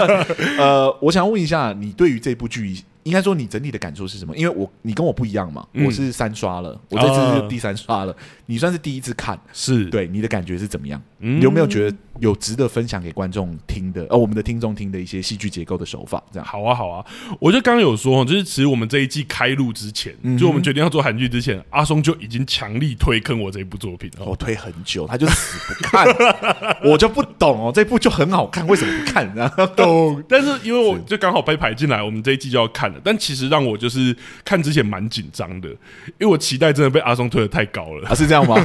[0.58, 2.78] 呃，我想问一下，你对于这部剧？
[3.04, 4.36] 应该说，你整体的感受是什么？
[4.36, 11.00] 因为我你跟我不一样嘛，嗯、我是三刷了，我这次是第三刷了，哦、你算是第一次看，是对你的感觉是怎么样？
[11.20, 14.06] 嗯、你有没有觉得有值得分享给观众听的？
[14.10, 17.04] 呃，我们的听众听的一些戏剧结构的手法，这样好啊，好啊。
[17.38, 24.24] 我就刚刚有说，就是其实我们这一季开录之前，嗯、就我们决定要做韩剧之前，阿松就已经强力推坑我这一部作品了。
[24.24, 26.06] 我推很久，他就死不看，
[26.82, 29.34] 我就不懂哦，这部就很好看，为什么不看？
[29.76, 32.93] 懂，但是因为我就刚好被排进来，我们这一季就要看。
[33.02, 38.08] 但其实让我就是看之前蛮紧张的，因为我期待真的被阿松推得太高了。
[38.08, 38.56] 啊，是这样吗？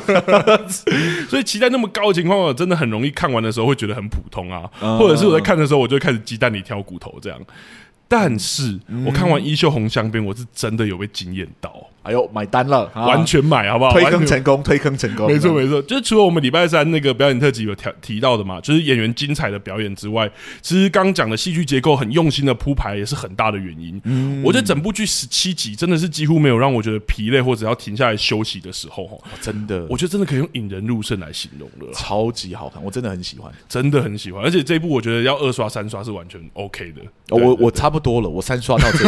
[1.30, 7.40] 所以期待那么高的情况我，真的很容易看完的时候会觉得很普通啊，或者是我在看的时候我就会开始鸡蛋里挑骨头这样。
[8.08, 11.88] 但是我看完《衣袖红香边》，我是真的有被惊艳到。
[12.02, 13.92] 哎呦，买单了，完全买好不好？
[13.92, 15.82] 推坑成功，推坑成功，没错没错。
[15.82, 20.30] 就是除了我们礼拜三那个表演特辑有提提到的嘛，就是演员精彩的表演之外，
[20.62, 24.00] 其实刚讲的戏剧结构很用心的铺排也是很大的原因。
[24.06, 29.04] 嗯，我觉得整部剧十七集真的是几乎没有让我觉得疲累或者要停下来休息的时候。
[29.04, 34.44] 哦，真的，我觉得真的可以用引人入胜来形容了，超级好看，我真的很喜欢，真的很喜欢。
[34.44, 37.02] 而且这一部我觉得要二刷三刷是完全 OK 的。
[37.36, 39.06] 我我差不多了，我三刷到这，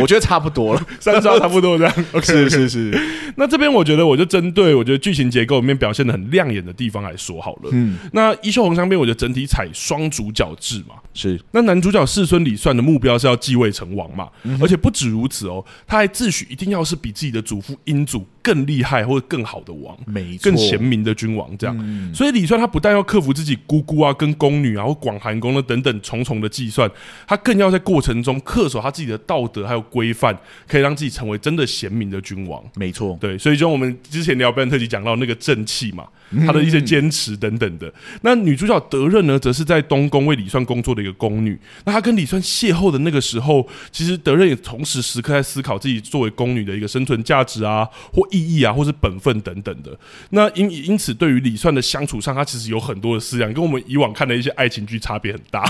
[0.00, 1.92] 我觉得差不多了， 三刷差不多这样。
[2.12, 3.00] OK，是是是。
[3.36, 7.70] 那这边我觉得，我就针对我觉得剧情结构里面表现的很亮眼的地方来说好了。
[7.72, 11.38] 嗯，那《衣袖红香边》我觉得整体采双主角制嘛，是。
[11.50, 19.96] 那男主角世孙李算的目标是要继位成王嘛，嗯、而且不止如此哦，他还自诩一定要是比自己的祖父英祖更厉害或者更好的王，
[20.40, 21.76] 更贤明的君王这样。
[21.78, 26.90] 嗯、所以李算他不但要克服自己姑姑啊、跟宫女啊或广寒宫的等等重重的计算，
[27.26, 30.36] 他更要在过程中恪守他自己的道德还有规范，
[30.66, 32.62] 可以让自己成为真的贤明的君王。
[32.76, 36.06] 没错，对，所以就我们之前聊表演特辑讲到那个正气嘛，
[36.46, 37.86] 他的一些坚持等等的。
[37.88, 41.58] 嗯、那女主角德任呢，则是在东宫为李算工作的一个宫女。
[41.84, 49.98] 那她跟李算邂逅的那个时候，其实德任也同时时刻在思考自己作为宫女的一个生存价值啊，或意义啊，或是本分等等的。
[50.30, 55.64] 那因因此，对于李算的相处上，他其实有很多的思量，跟我们以往看的一些爱情剧差别很大。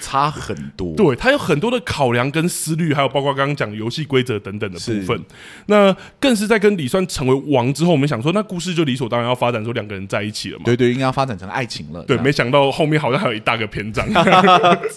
[0.00, 5.20] 差很多，对，他有很多的考量跟思虑，还有包括刚刚讲游戏规则等等的部分。
[5.66, 10.64] 那更是在跟李算成为王之后，我们想说，那故事就理所当然要发展出两个人在一起了嘛？
[10.64, 12.02] 对对，应该要发展成爱情了。
[12.04, 14.06] 对，没想到后面好像还有一大个篇章。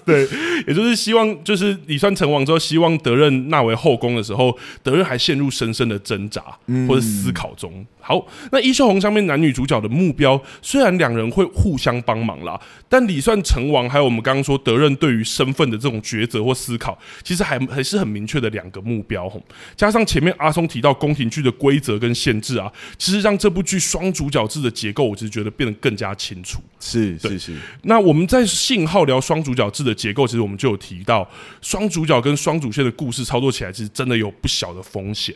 [0.06, 0.28] 对，
[0.68, 6.42] 也就是希望，就是李算成王之后，希望德任纳为后宫的时候，德任还陷入深深的挣扎
[6.88, 7.72] 或者思考中。
[7.76, 19.28] 嗯好，那衣袖红上面男女主角的目标，虽然两人会互相帮忙啦，但李算成王，还有我们刚刚说德任对于身份的这种抉择或思考，其实还还是很明确的两个目标。
[19.30, 19.44] 吼，
[19.76, 26.60] 加上前面阿松提到宫廷剧的规则跟限制啊，其实让这部剧双主角制的结构，我其实觉得变得更加清楚。
[26.80, 27.56] 是是是。
[27.84, 31.28] 那我们在信号聊双主角制的结构，其实我们就有提到，
[31.62, 35.36] 双主角跟双主线的故事操作起来，其实真的有不小的风险。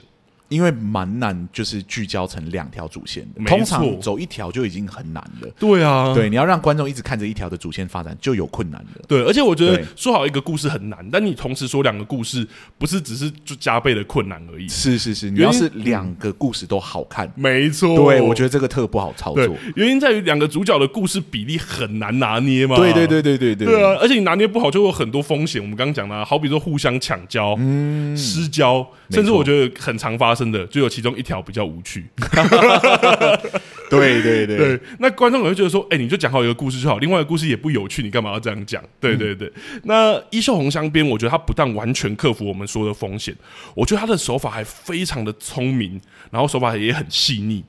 [0.52, 3.42] 因为蛮难，就是聚焦成两条主线的。
[3.46, 5.50] 通常走一条就已经很难了。
[5.58, 9.02] 对啊，对，你要让观众一直看着一条的主线发展，就有困难了。
[9.08, 12.46] 对，而且我觉得说好一个故事很难，但你同时说两个故事，
[12.78, 14.68] 不是只是就加倍的困难而已。
[14.68, 17.96] 是是是，你要是两个故事都好看，没错。
[17.96, 19.56] 对，我觉得这个特不好操作。
[19.78, 22.76] 原因在于两个主角的故事比例很难拿捏嘛。
[22.76, 23.68] 对对对对对对。
[23.68, 25.62] 对啊，而且你拿捏不好，就有很多风险。
[25.62, 31.22] 我们刚刚讲了，好比说互相抢交、嗯、失交，甚至我觉得很常发生的，就有其中一。
[31.22, 32.04] 一条比较无趣，
[33.92, 38.84] 对对对对，那观众也会觉得说，哎、欸，你就讲好一个故事就好，另外一个故事也不有趣，你干嘛要这样讲？
[39.00, 43.36] 对对对，嗯、那《衣袖红镶边》，我觉得他不但完全克服我们说的风险，
[43.76, 46.02] 我觉得他的手法还非常的聪明，
[46.32, 47.64] 然后手法也很细腻。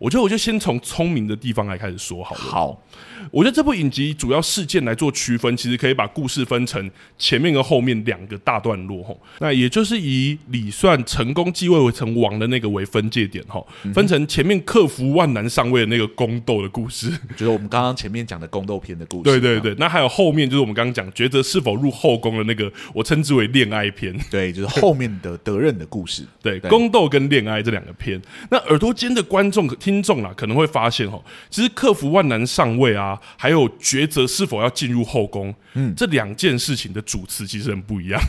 [0.00, 2.40] 我觉得我就先从聪明的地方来开始说好了。
[2.40, 2.82] 好，
[3.30, 9.20] 我觉得这部影集主要事件来做区分，其实可以把故事分成前面跟后面两个大段落吼。
[9.38, 19.24] 那也就是以李算成功继位为成王的那个为分界点吼，分成前面克服万难上位的那个宫斗的故事，就是我们刚刚前面讲的宫斗片的故事。
[19.24, 24.18] 对对对，那还有后面就是我们刚刚讲抉择是否入后宫的那个，我称之为恋爱篇。
[24.30, 26.24] 对，就是后面的得任的故事。
[26.42, 28.20] 对，宫斗跟恋爱这两个篇。
[28.50, 29.68] 那耳朵尖的观众。
[29.78, 38.20] 听众啊，可能会发现哈，其实克服万难上位啊，还有抉择是否要进入后宫，嗯，这两件事情的主词其实很不一样。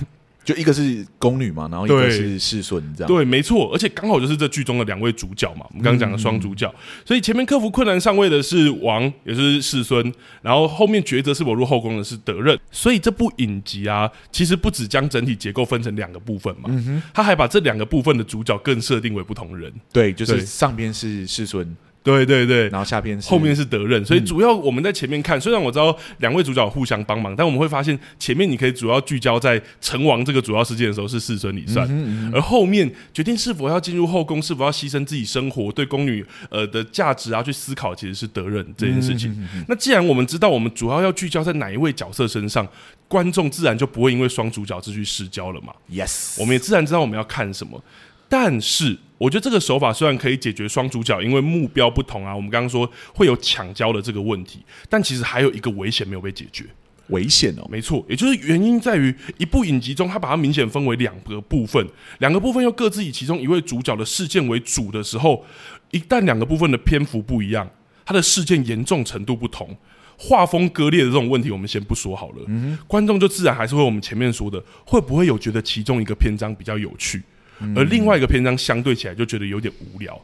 [0.41, 3.07] 就一个是宫女嘛，然后一个是世孙，这样。
[3.07, 16.69] 对，没错，而且刚好就是这剧中的两位主角嘛，我们刚刚讲的双主角，嗯、所以前面克服困难上位的是王，也是世孙，然后后面抉择是否入后宫的是德任，所以这部影集啊，其实不只将整体结构分成两个部分嘛，
[17.13, 21.77] 他还把这两个部分的主角更设定为不同人，对，就是上边是世孙。
[22.01, 39.35] 对对对，然后下边后面是德任，所以主要我们在前面看，嗯、虽然我知道两位主角互相帮忙，但我们会发现前面你可以主要聚焦在成王这个主要事件的时候是世孙李算，嗯嗯嗯，而后面决定是否要进入后宫，是否要牺牲自己生活对宫女呃的价值啊去思考，其实是德任这件事情。
[39.67, 42.65] 那既然我们知道我们主要要聚焦在哪一位角色身上，
[43.09, 45.73] 观众自然就不会因为双主角这去失焦了嘛。
[45.91, 47.83] Yes，我们也自然知道我们要看什么，
[48.29, 48.97] 但是。
[49.19, 56.65] 我觉得这个手法虽然可以解决双主角因为目标不同啊，我们刚刚说会有抢焦的这个问题，但其实还有一个危险没有被解决。
[57.09, 61.83] 危险哦，没错，也就是原因在于一部影集中，它把它明显分为两个部分，
[62.19, 65.43] 两个部分又各自以其中一位主角的事件为主的时候，
[65.89, 67.67] 一旦两个部分的篇幅不一样，
[68.05, 69.75] 它的事件严重程度不同，
[70.17, 72.43] 画风割裂的这种问题，我们先不说好了。
[72.45, 77.23] 嗯，观众就自然还是会我们前面说的，会不会有觉得其中一个篇章比较有趣？
[77.75, 80.19] 而另外一个篇章相对起来就觉得有点无聊，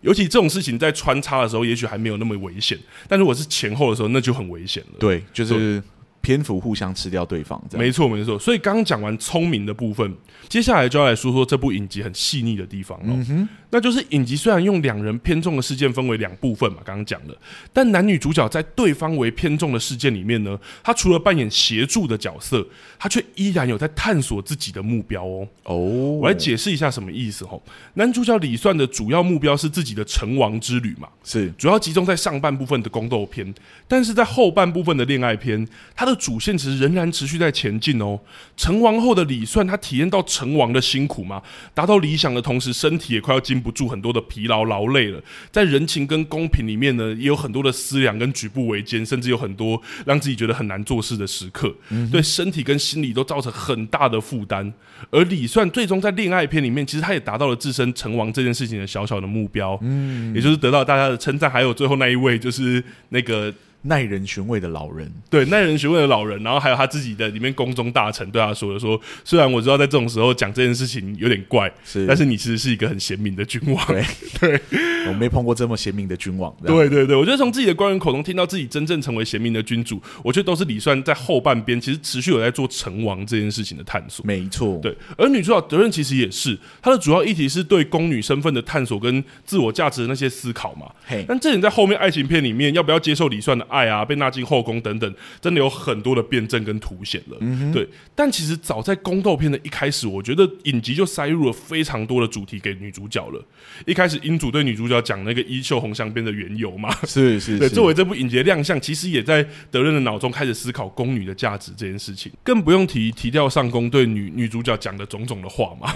[0.00, 4.98] 尤其这种事情在穿插的时候，也许还没有那么危险，但如果是前后的时候，那就很危险了。
[4.98, 5.82] 对，就是。
[6.28, 8.38] 篇幅互相吃掉对方，没错没错。
[8.38, 10.14] 所以刚刚讲完聪明的部分，
[10.46, 13.06] 接下来就要来说说这部影集很细腻的地方了。
[13.06, 17.34] 嗯哼，那就是影集虽然用两人偏重的事件分为两部分嘛，刚刚讲了，
[17.72, 22.66] 但男女主角在对方为偏重的事件里面呢，他除了扮演协助的角色，
[22.98, 25.48] 他却依然有在探索自己的目标哦。
[25.62, 25.76] 哦，
[26.20, 27.58] 我来解释一下什么意思哦。
[27.94, 33.54] 男主角李算的主要目标是自己的成王之旅嘛，是主要集中在上半部分的宫斗片，
[33.86, 38.20] 但是在后半部分的恋爱片，他的主线其实仍然持续在前进哦。
[38.56, 41.40] 成王后的李算，他体验到成王的辛苦嘛，
[41.72, 45.22] 达到理想的同时，身体也快要经不住很多的疲劳劳累了。
[45.50, 51.74] 在人情跟公平里面呢，也有很多的思量跟举步维艰，甚至有很多让自己觉得很难做事的时刻。
[51.90, 54.72] 嗯、对身体跟心理都造成很大的负担。
[55.10, 61.48] 而李算最终在恋爱片里面，其实他也达到了自身成王这件事情的小小的目标，嗯，也就是得到大家的称赞。
[61.48, 63.54] 还有最后那一位，就是那个。
[63.82, 74.04] 耐人寻味的老人，对，耐人寻味的老人，然后还有他自己的里面宫中大臣对他说的说，虽然我知道在这种时候讲这件事情有点怪，是，但是你其实是一个很贤明的君王，对，
[74.40, 74.60] 对。
[75.08, 97.36] 我没碰过这么贤明的君王，对对对，我觉得从自己的官员口中听到自己真正成为贤明的君主，我觉得都是李算在后半边其实持续有在做成王这件事情的探索，没错，对，而女主角德任其实也是，她的主要议题是对宫女身份的探索跟自我价值的那些思考嘛，嘿，但这点在后面爱情片里面要不要接受李算的爱啊，被纳进后宫等等，真的有很多的辩证跟凸显了。
[97.40, 103.44] 嗯、对，但其实早在宫斗片的一开始，我觉得影集就塞入了非常多的主题给女主角了。
[103.86, 112.32] 一开始英主对女主角讲那个衣袖红镶边的缘由嘛， 是是，是，对，作为这部影集的亮相，其实也在德任的脑中开始思考宫女的价值这件事情。
[112.42, 115.92] 更不用提提掉上宫对女女主角讲的种种的话嘛，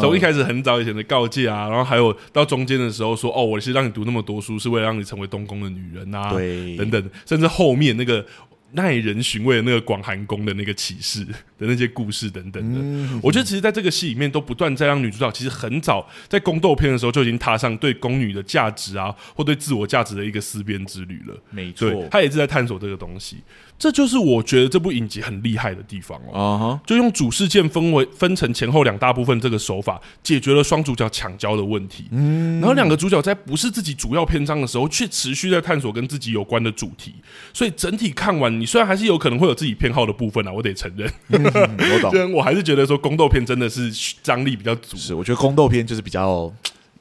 [0.00, 0.16] 从、oh.
[0.16, 8.24] 一开始很早以前的告诫啊，然后还有到中间的时候说，哦，我是让你读那么多书，是为了让你成为东宫的女人啊，对，等等，甚至后面那个。
[8.72, 21.36] 耐人寻味的那个广寒宫的那个启示的那些故事等等的，嗯、我觉得其实在这个戏里面都不断在让女主角其实很早在宫斗片的时候就已经踏上对宫女的价值啊或对自我价值的一个思辨之旅了。
[21.50, 23.38] 没错，她也是在探索这个东西。
[23.80, 26.78] 这就是我觉得这部影集很厉害的地方哦。
[26.78, 26.86] Uh huh.
[26.86, 32.04] 就用主事件分为分成前后两大部分这个手法，解决了双主角抢焦的问题。
[32.10, 37.14] 嗯，然后两个主角在不是自己主要篇章的时候，却持续在探索跟自己有关的主题。
[37.54, 41.10] 所以整体看完，你虽然还是有可能会有自己偏好的部分啊，我得承认。
[41.30, 43.90] 嗯、我懂， 我还是觉得说宫斗片真的是
[44.22, 44.98] 张力比较足。
[44.98, 46.52] 是，我觉得宫斗片就是比较。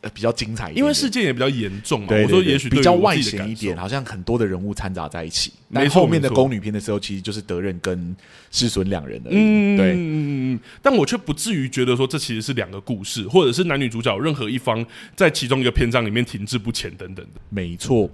[0.01, 2.07] 呃，比较精彩因为事件也比较严重嘛。
[2.09, 5.51] 我说也许比较外显一点，好像很多的人物掺杂在一起。
[5.67, 8.15] 没错，但后面的宫女篇的时候，其实就是德任跟
[8.49, 9.35] 世孙两人而已。
[9.35, 9.93] 嗯，对。
[9.97, 14.85] 嗯，但我却不至于觉得说这其实是两个故事，或者是男女主角任何一方
[15.17, 17.41] 在其中一个篇章里面停滞不前等等的。
[17.49, 18.09] 没错。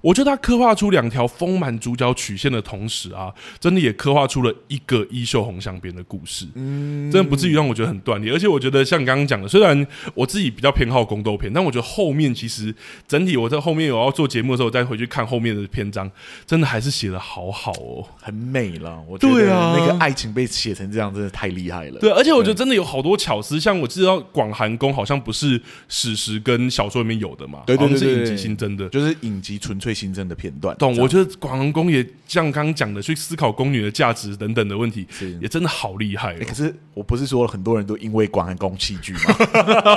[0.00, 6.46] 我觉得他刻画出两条丰满主角曲线的同时啊，真的也刻画出了一个衣袖红镶边的故事。
[6.54, 8.32] 嗯，真的不至于让我觉得很断裂。
[8.32, 12.74] 而且我觉得像刚刚讲的，虽然我自己比较偏好宫斗片，但我觉得后面其实
[13.06, 16.10] 整体我在后面有要做节目的时候，再回去看后面的篇章，
[16.46, 19.02] 真的还是写的好好哦，很美了。
[19.08, 21.98] 我觉得那个爱情被写成这样，真的太厉害了。
[21.98, 29.87] 对，而且我觉得真的有好多巧思，像我知道广寒宫好像不是史实跟小说里面有的嘛，对对对，是影集新增的，就是影集纯粹。
[29.88, 30.94] 最新增的片段，懂？
[30.98, 36.44] 我觉得广寒宫也像刚刚讲的，去思考宫女的价值等等的问题，是也真的好厉害、哦欸。
[36.44, 39.20] 可是我不是说很多人都因为广寒宫弃剧吗？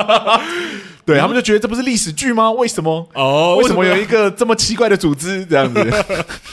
[1.04, 2.50] 对、嗯、他们就觉得这不是历史剧吗？
[2.52, 3.06] 为什么？
[3.16, 6.06] 哦，为什么有一个这么奇怪的组织这样子？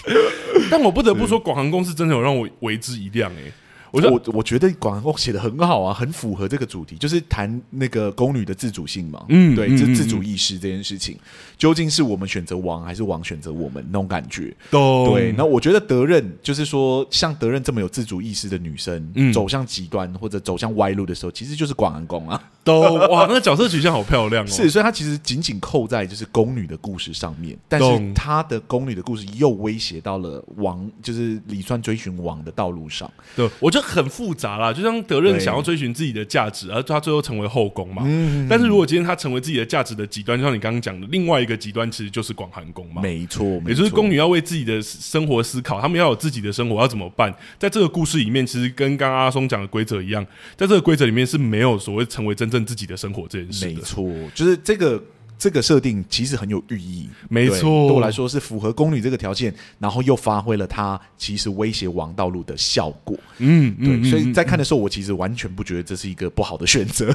[0.68, 3.53] 但我不得不说，广寒宫是真的有让我为之一亮诶、欸。
[3.93, 9.24] 我我我觉得广寒宫写的很好啊，很符合这个主题，就是谈那个宫女的自主性嘛。
[9.28, 11.16] 嗯，对，这自主意识这件事情，
[11.57, 14.55] 究竟是我们选择王，还是王选择我们那种感觉？
[14.70, 15.32] 对。
[15.32, 22.43] 那我觉得德任就是说，像德任这么有自主意识的女生，嗯、走向极端或者走向歪路的时候，其实就是广寒宫啊。
[22.64, 24.47] 都 哇，那个角色取向好漂亮哦。
[24.47, 33.11] 是，所以她其实紧紧扣在就是宫女的故事上面，但是她的宫女的故事又威胁到了王，就是李川追寻王的道路上。
[33.34, 33.89] 对，我就。
[33.89, 38.03] 很复杂啦，就像德任想要追寻自己的价值，而他最后成为后宫嘛。
[38.05, 43.01] 嗯、但是如果今天他成为自己的价值的极端，就像你刚刚讲的，另外一个极端其实就是广寒宫嘛。
[43.01, 47.35] 没错，也就是宫女要为自己的生活思考，他们要有自己的生活，要怎么办？
[47.59, 50.22] 在这个故事里面，其实跟刚刚阿松讲的规则一样，
[50.55, 53.66] 在这个规则里面是没有所谓成为真正自己的生活这件事。
[53.66, 54.05] 没错，
[54.35, 55.03] 就是这个。
[55.39, 63.16] 这个设定其实很有寓意，没错，对我来说是符合宫女这个条件，然后又发挥了她其实威胁王道路的效果。
[63.39, 67.14] 嗯，对，嗯、所以在看的时候，我其实完全不觉得这是一个不好的选择。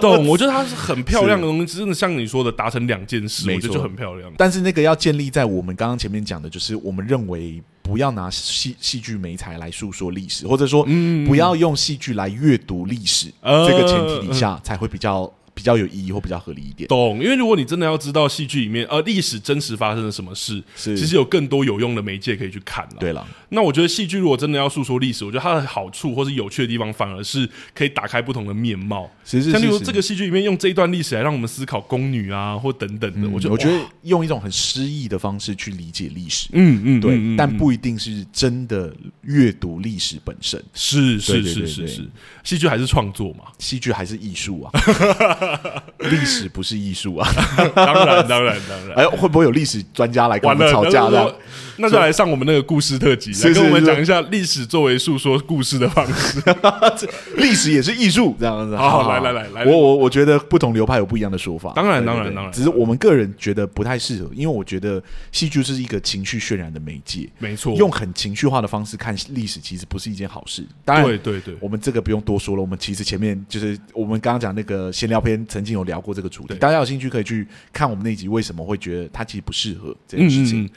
[0.00, 0.26] 懂？
[0.26, 4.32] 我觉得它是很漂亮的东西，真的像你说的，达成两件事，我觉得，就很漂亮。
[4.38, 10.86] 但是那个要建立在我们刚刚前面讲的，就是我们认为不要拿戏戏剧媒材来诉说历史，或者说
[11.26, 15.30] 不要用戏剧来阅读历史，嗯、这个前提底下、呃、才会比较。
[15.58, 17.20] 比较有意义或比较合理一点，懂？
[17.20, 22.96] 因为如果你真的要知道戏剧里面呃历史真实发生了什么事，是其实有更多有用的媒介可以去看了。
[23.00, 29.10] 对了，那我觉得戏剧如果真的要诉说历史，我觉得它的好处或是有趣的地方，反而是可以打开不同的面貌。
[29.24, 40.62] 是是是是，像例如这个戏剧里面用这一段历史来让我们思考宫女啊或等等的，嗯、我觉得我觉得用一种很诗意的方式去理解历史，嗯嗯，对，嗯嗯、但不一定是真的阅读历史本身。
[40.72, 42.08] 是是是是是，
[42.44, 44.70] 戏剧还是创作嘛，戏剧还是艺术啊。
[46.10, 47.28] 历史不是艺术啊！
[47.74, 48.96] 当然，当然，当然。
[48.96, 51.30] 哎，会不会有历史专家来跟我们吵架呢？
[51.78, 56.42] 那就来上我们那个故事特辑，来跟我们讲一下历史作为诉说故事的方式。
[57.38, 58.76] 历史也是艺术，这样子。
[58.76, 61.72] 好，来来来来，我我我觉得不同流派有不一样的说法。
[61.74, 62.52] 当然，当然，当然。
[62.52, 65.02] 只是我们个人觉得不太适合，因为我觉得
[65.32, 67.28] 戏剧是一个情绪渲染的媒介。
[67.38, 70.64] 没错，用很情绪化的方式看历史，其实不是一件好事。
[70.84, 72.60] 当然，对对对，我们这个不用多说了。
[72.60, 76.54] 我们其实前面就是我们刚刚讲那个闲聊篇，曾经有聊过这个主题。
[76.54, 80.68] 大家有兴趣可以去看我们那集，为什么会觉得它其实不适合这件事情。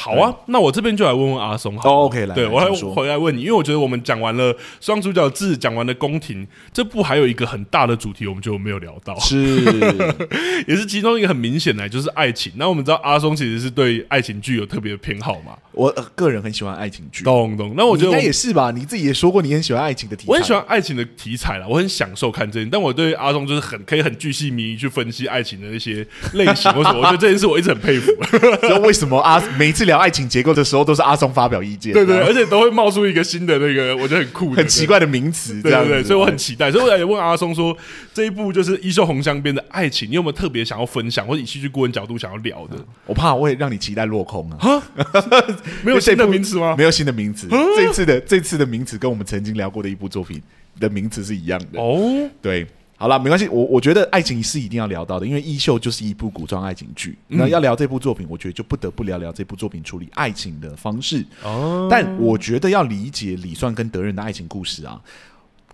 [0.00, 1.76] 好啊，那我这边就来问问阿松。
[1.76, 9.60] 好，OK，来，对我还回来问你，因为我觉得我们讲完了双主角制，讲完了宫廷，这部还有一个很大的主题，我们就没有聊到，是，
[10.68, 12.52] 也是其中一个很明显的，就是爱情。
[12.54, 15.58] 那我们知道阿松其实是对爱情剧有特别的偏好嘛？
[15.72, 17.74] 我个人很喜欢爱情剧，懂懂。
[17.76, 18.70] 那我觉得应该也是吧？
[18.70, 22.68] 你自己也说过你很喜欢爱情的题材，我很喜欢爱情的题材啦，我很享受看这些。
[22.70, 27.00] 但我对阿松就是很可以很巨细靡遗去分析爱情的那些类型，为什么？
[27.00, 28.12] 我觉得这件事我一直很佩服。
[28.62, 31.92] 知道为什么阿每次聊爱情结构的时候，都是阿松发表意见？
[31.92, 36.06] 对，对对，而且都会冒出一个新的那个，我觉得很酷、很奇怪的名词，这样对，对对。
[36.06, 36.70] 所以我很期待。
[36.70, 37.76] 所以我也问阿松说，
[38.14, 42.76] 这一部就是《衣袖红香边》的爱情，你有没有特别想要分享，或者以戏剧顾问角度想要聊的？
[43.06, 44.82] 我怕我会让你期待落空啊！
[45.82, 46.76] 没有新的名词吗？
[46.76, 47.48] 没有新的名词。
[47.76, 50.42] 这次的这次的名词跟我们曾经聊过的一部作品
[50.78, 52.28] 的名词是一样的哦。
[52.42, 52.66] 对。
[53.00, 53.46] 好了，没关系。
[53.46, 57.16] 我我觉得爱情是一定要聊到的，因为《衣袖》就是一部古装爱情剧。
[57.28, 61.24] 那要聊这部作品，我觉得就不得不聊聊这部作品处理爱情的方式。
[61.44, 65.00] 哦，但我觉得要理解李算跟德仁的爱情故事啊，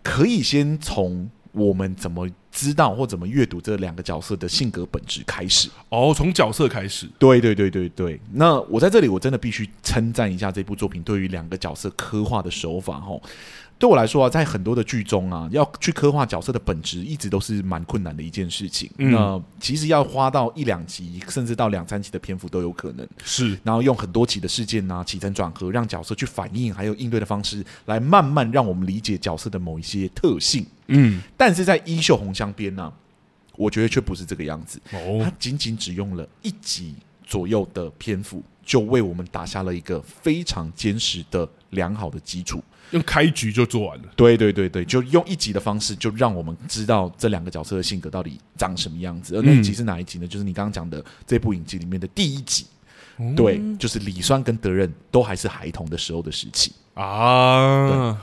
[0.03, 5.69] 可以先从我们怎么知道或怎么阅读这两个角色的性格本质开始。
[5.89, 7.09] 哦，从角色开始。
[7.19, 8.21] 对对对对对。
[8.33, 13.21] 那我在这里，我真的必须称赞一下这部作品对于两个角色刻画的手法，哦。
[13.77, 18.89] 对我来说啊，在很多的剧中啊，要去刻画角色的本质，一直都是蛮困难的一件事情。
[18.99, 23.07] 嗯、那其实要花到一两集，甚至到两三集的篇幅都有可能。
[23.25, 30.65] 是，然后用很多集的事件啊，起承转合，让角色去反应，还有应对的方式，来慢慢让我们理解角色的某一些特性。
[30.87, 32.93] 嗯，但是在《衣袖红镶边》呢，
[33.57, 34.81] 我觉得却不是这个样子。
[34.93, 42.63] 哦，他仅仅只用了一集左右的篇幅，就为我们打下了一个非常坚实的良好的基础。
[42.91, 49.35] 用开局就做完了，对对对对，就用一集的方式，就让我们知道这两个角色的性格到底长什么样子。
[49.37, 50.27] 而那一集是哪一集呢？
[50.29, 52.67] 就是你刚刚讲的这部影集里面的第一集，
[53.19, 58.23] 嗯、对，就是李酸跟德任都还是孩童的时候的时期啊。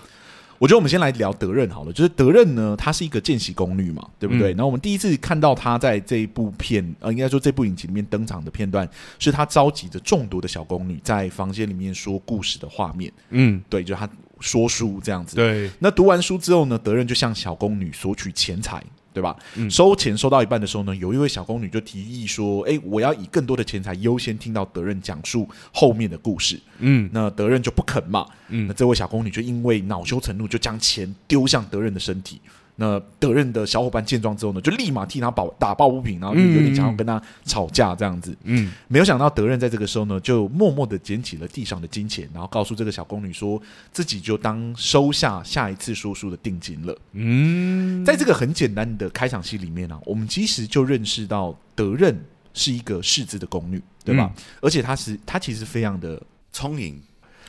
[0.62, 0.64] 对。
[0.64, 4.54] 我觉得我们先来聊德任好了，就是德任呢，他是一个见习宫女嘛，对不对？
[4.54, 8.88] 嗯、然后我们第一次看到他在这一部片，呃，应该说这部影集里面登场的片段，
[9.18, 13.12] 是他召集着众多的小宫女在房间里面说故事的画面。
[13.32, 14.08] 嗯，对，就他
[14.40, 15.36] 说书这样子。
[15.36, 18.84] 对，那读完书之后呢，德任就向小宫女索取钱财。
[19.14, 19.36] 对吧？
[19.56, 28.26] 嗯、收钱收到一半的时候呢，有一位小宫女就提议说：“哎，我要以更多的钱财优先听到德任讲述后面的故事。”嗯，那德任就不肯嘛。
[28.50, 32.40] 嗯，那这位小宫女就因为恼羞成怒，就将钱丢向德任的身体。
[32.82, 38.36] 那德任的小伙伴见状之后呢，就立马替他保打抱不平，然后就有点想要跟他吵架这样子。
[38.44, 43.62] 嗯，没有想到德任在这个时候呢，就默默的捡起了地上的金钱，然后告诉这个小宫女说
[43.94, 46.98] 自己就当收下下一次说书的定金了。
[47.12, 52.20] 嗯，在这个很简单的开场戏里面呢、啊，我们其实就认识到德任
[52.56, 54.34] 是一个世子的宫女，对吧？
[54.36, 56.20] 嗯、而且她是她其实非常的
[56.52, 57.00] 聪明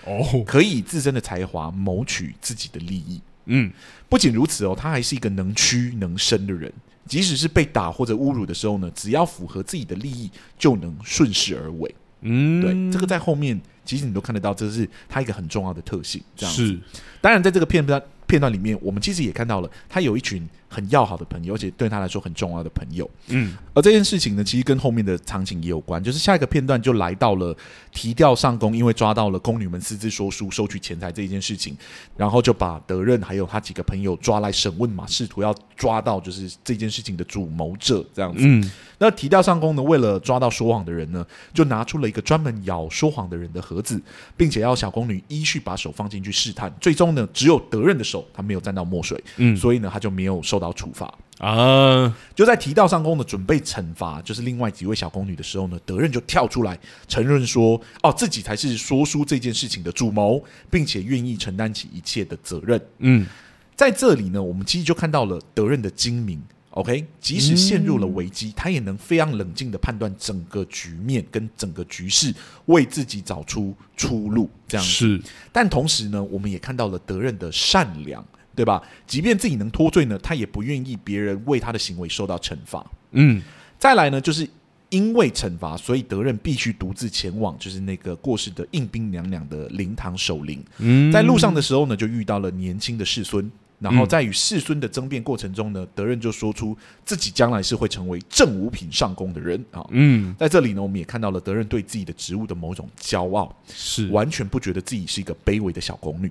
[0.04, 3.18] 哦，可以以自身的才华谋取自己的利益。
[3.46, 3.72] 嗯，
[4.08, 6.72] 不仅如此哦，他还是一个能屈能伸的人。
[7.06, 11.94] 即使是被打或者侮辱的时候呢，只要符合自己的利益，就能顺势而为。
[12.20, 16.22] 嗯，对，这个在后面其实你都看得到，这是他一个很重要的特性。
[16.36, 16.78] 这样，是，
[17.20, 20.48] 当然在这个片段片段里面，我们其实也看到了他有一群。
[20.72, 23.08] 很要好的朋友，而且对他来说很重要的朋友。
[23.28, 26.02] 嗯，而这件事情呢，其实跟后面的场景也有关。
[26.02, 27.54] 就是下一个片段就来到了
[27.92, 31.76] 提调上宫，因为抓到了宫女们私自说书、收取钱财这一件事情，
[32.16, 38.42] 然后就把德任还有他几个朋友抓来审问嘛，试图要抓到就是这件事情的主谋者这样子。
[38.46, 38.70] 嗯，
[39.02, 44.00] 那提调上宫呢，为了抓到说谎的人呢，就拿出了一个专门咬说谎的人的盒子，
[44.36, 46.72] 并且要小宫女依序把手放进去试探。
[46.80, 52.16] 最终呢，只有德任的手他没有沾到墨水，嗯，所以呢，他就没有受到处罚啊！
[52.36, 56.78] 就在提到上宫的准备惩罚，就是另外几位小宫女的时候呢，德任就跳出来
[57.08, 60.40] 承认说：“哦，自己才是说书这件事情的主谋，
[60.70, 63.26] 并且愿意承担起一切的责任。”嗯，
[63.74, 66.40] 在这里呢，我们其实就看到了德任的精明。
[66.72, 72.34] OK，即使陷入了危机，他也能非常冷静的判断整个局面跟整个局势，
[72.66, 74.50] 为自己找出出路。
[74.66, 75.20] 这样是，
[75.52, 78.24] 但同时呢，我们也看到了德任的善良。
[78.54, 78.82] 对吧？
[79.06, 82.84] 即便自己能脱罪呢，他也不愿意别人为他的行为受到惩罚。
[83.12, 83.40] 嗯，
[83.78, 84.46] 再来呢，就是
[84.90, 90.62] 因为惩罚，所以德任必须独自前往，就是那个过世的应兵娘娘的灵堂守灵。
[90.80, 93.50] 嗯，在路上的时候呢，就遇到了年轻的世孙，
[93.82, 99.84] 然后在与世孙的争辩过程中呢，德任就说出自己将来是会成为正五品上宫的人啊。
[99.90, 104.08] 嗯，在这里呢，我们也看到了德任对自己的职务的某种骄傲，是。
[104.10, 106.30] 完全不觉得自己是一个卑微的小宫女。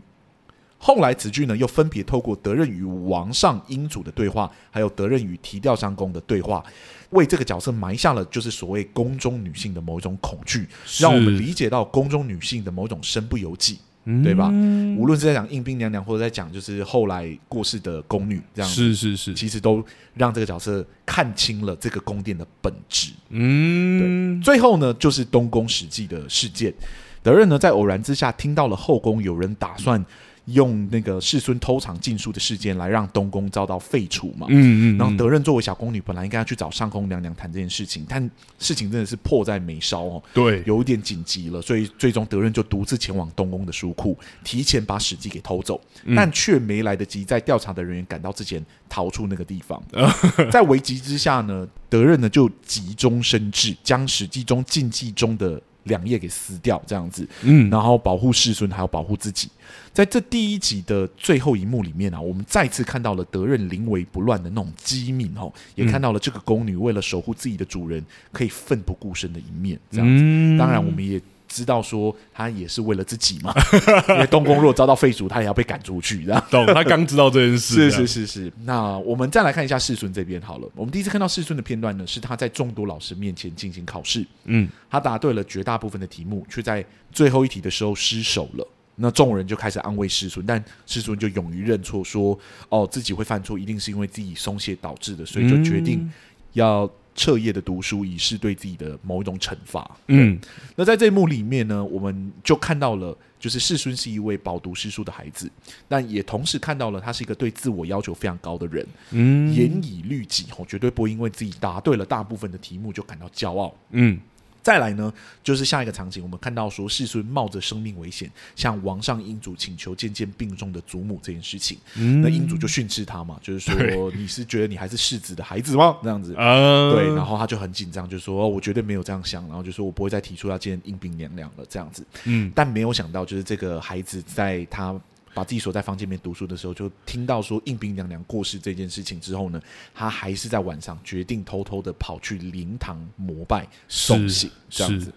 [0.84, 6.64] 后来此剧呢，又分别透过德任与王上英主的对话，还有德任与提调相公的对话，
[7.12, 10.68] 为这个角色埋下了就是所谓宫中女性的某一种恐惧，
[11.00, 13.78] 让我们理解到宫中女性的某一种身不由己，
[14.24, 14.50] 对吧？
[14.52, 19.84] 嗯、无论是在讲应兵娘娘，或者在讲就是后来过世的宫女，这样是是是，其实都
[20.14, 23.12] 让这个角色看清了这个宫殿的本质。
[23.30, 24.44] 嗯，对。
[24.44, 26.74] 最后呢，就是东宫史记的事件，
[27.22, 30.04] 德任呢在偶然之下听到了后宫有人打算。
[30.46, 34.48] 用那个世孙偷藏禁书的事件来让东宫遭到废除嘛？
[34.50, 34.98] 嗯嗯。
[34.98, 38.30] 然后德任作为小宫女，本来应该要去找上宫娘娘谈这件事情，但
[38.60, 40.24] 事情真的是迫在眉梢哦。
[40.34, 45.80] 对，有一点紧急了，所以最终德任就独自前往东宫的书库，提前把史记给偷走，
[46.16, 49.82] 但却没来得及在调查的人员赶到之前逃出那个地方。
[50.52, 59.50] 在危急之下呢，德任呢就急中生智，将史记中禁忌中的两页给撕掉，这样子，嗯，然后保护世孙，还要保护自己。
[59.94, 69.78] 在这第一集的最后一幕里面啊，我们再次看到了德任临危不乱的那种机敏哦，也看到了这个宫女为了守护自己的主人可以奋不顾身的一面。
[69.90, 71.22] 这样子，当然我们也
[71.52, 73.54] 知道说他也是为了自己嘛，
[74.10, 76.24] 因为东宫如果遭到废除，他也要被赶出去。
[76.24, 76.66] 这样，懂？
[76.68, 77.76] 她刚知道这件事。
[77.76, 78.54] 是是是是。
[78.64, 80.68] 那我们再来看一下世孙这边好了。
[80.76, 84.26] 我们第一次看到世孙的片段呢，是他在众多老师面前进行考试。
[84.46, 88.68] 嗯，他答对了绝大部分的题目，却在最后一题的时候失手了。
[88.96, 92.38] 那众人就开始安慰世孙，但世孙就勇于认错，说
[92.70, 96.08] ：“哦，自己会犯错，一定是因为自己松懈导致的，所以就决定
[96.54, 96.88] 要
[97.22, 100.40] 彻夜的读书，以示对自己的某一种惩罚。”嗯，
[100.76, 105.48] 那在这一幕里面呢，我们就看到了，就是世孙是一位饱读诗书的孩子，
[105.88, 108.88] 但也同时看到了他是一个对自我要求非常高的人。
[109.12, 113.72] 嗯，严以律己，吼，绝对不会因为自己答对了大部分的题目就感到骄傲。
[113.92, 114.20] 嗯。
[114.64, 115.12] 再来呢，
[115.44, 125.98] 就是下一个场景，我们看到说世孙冒着生命危险向王上英主请求渐渐病重的祖母这件事情，嗯、那英主就训斥他嘛，就是说你是觉得你还是世子的孩子吗？
[126.04, 135.00] 这样子，嗯、对，然后他就很紧张，就说我绝对没有这样想，然后就说我不会再提出要见应兵娘娘了，这样子，嗯，但没有想到就是这个孩子在他。
[135.34, 139.62] 把自己锁在房间里面读书的时候，就听到说应兵娘娘过世这件事情之后呢，
[139.94, 145.14] 他还是在晚上决定偷偷的跑去灵堂膜拜送行这样子。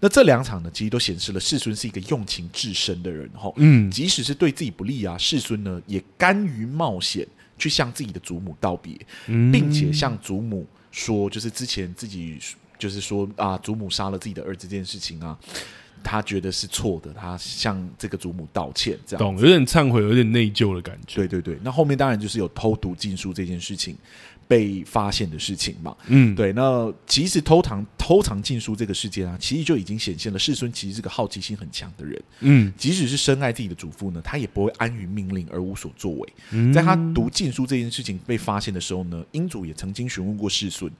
[0.00, 3.52] 那这两场呢，其实都显示了世孙是一个用情至深的人哈。
[3.56, 7.26] 嗯，即使是对自己不利啊，世孙呢也甘于冒险
[7.58, 12.38] 去向自己的祖母道别，并且向祖母说，就是之前自己
[12.78, 15.38] 就是说啊，祖母杀了自己的儿子这件事情啊。
[16.02, 21.16] 他觉得是错的，他向这个祖母道歉，这样懂，有点忏悔，有点内疚的感觉。
[21.16, 23.96] 对对对，那后面当然就是有偷读禁书这件事情
[24.48, 25.96] 被发现的事情嘛。
[26.08, 26.52] 嗯，对。
[26.52, 32.22] 那其实偷藏偷藏禁书这个事件啊，其实就已经显现了世孙其实是个好奇心很强的人。
[32.40, 36.32] 嗯，即使是深爱自己的祖父呢，他也不会安于命令而无所作为。
[36.50, 40.90] 嗯，在他读禁书这件事情被发现的时候呢，英祖也曾经询问过世孙。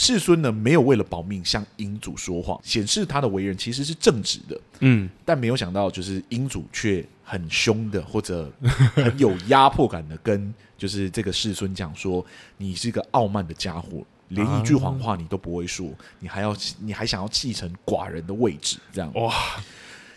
[0.00, 4.60] 世孙呢，没有为了保命向英祖说谎，显示他的为人其实是正直的。
[4.78, 8.48] 嗯，但没有想到，就是英祖却很凶的，或者
[8.94, 12.24] 很有压迫感的，跟就是这个世孙讲说
[12.58, 15.90] ：“你是一个傲慢的家伙，连一句谎话你都不会说，
[16.20, 19.34] 你还要你还想要继承寡人的位置？”这样哇，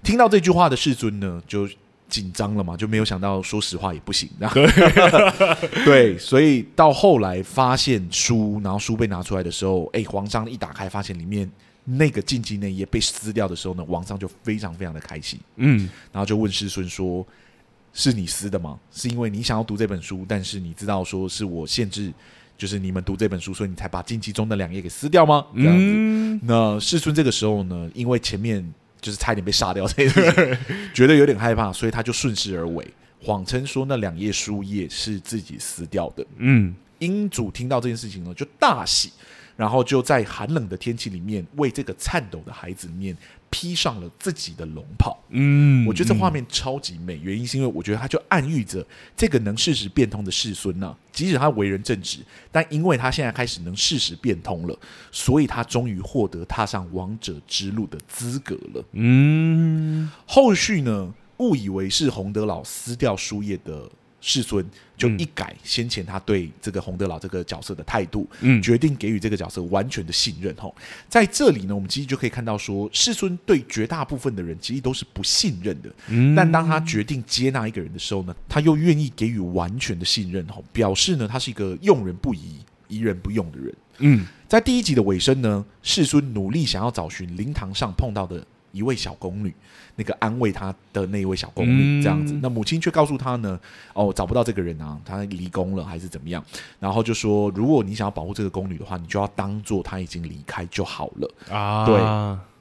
[0.03, 1.67] 听到这句话的世尊呢，就。
[2.11, 4.67] 紧张了嘛，就没有想到说实话也不行，对，
[5.85, 11.49] 对，所以到后来发现书，然后书被拿出来的时候，哎，皇上一打开发现里面
[11.85, 17.25] 那个禁忌那页被撕掉的时候呢，皇上就非常非常的开心，嗯，然后就问世孙说
[17.93, 18.77] ：“是你撕的吗？
[18.91, 22.11] 是因为你想要读这本书，但是你知道说是我限制，
[22.57, 28.73] 就是你们读这本书，所以你才把禁忌中的两页给撕掉吗？”这样子，嗯，那世孙这个时候呢，因为前面。
[29.01, 30.57] 就是差点被杀掉，这 个
[30.93, 32.87] 觉得有点害怕，所以他就顺势而为，
[33.21, 36.25] 谎称说那两页书页是自己撕掉的。
[36.37, 39.11] 嗯，英主听到这件事情呢，就大喜。
[39.55, 43.15] 然后就在寒冷的天气里面，为这个颤抖的孩子面
[43.49, 45.17] 披上了自己的龙袍。
[45.29, 48.85] 嗯，我觉得这画面超级美，原因是因为我觉得他就暗喻着
[49.15, 52.19] 这个能适时变通的世孙呢，即使他为人正直，
[52.51, 54.77] 但因为他现在开始能适时变通了，
[55.11, 58.83] 所以他终于获得踏上王者之路的资格了。
[58.93, 63.89] 嗯，后续呢，误以为是洪德老撕掉书页的。
[64.21, 64.63] 世尊
[64.95, 70.55] 就一改先前他对这个洪德老这个角色的态度，嗯，决定给予这个角色完全的信任。
[70.55, 70.73] 吼，
[71.09, 83.75] 在这里呢，我们其实就可以看到说，世尊对绝大部分的人其实都是不信任的，嗯，但当他决定接纳一个人的时候呢，他又愿意给予完全的信任，吼，表示呢，他是一个用人不疑、疑人不用的人。
[83.97, 88.45] 嗯，在第一集的尾声呢，世尊努力想要找寻灵堂上碰到的。
[88.71, 89.53] 一位小宫女，
[89.95, 92.33] 那个安慰她的那一位小宫女这样子。
[92.33, 93.59] 嗯、那母亲却告诉她呢，
[93.93, 96.43] 哦，找不到这个人啊，他离宫了还是怎么样？
[96.79, 101.85] 然后就说，如果你想要保护这个宫女的话，你就要当做她已经离开就好了啊。
[101.85, 102.01] 对，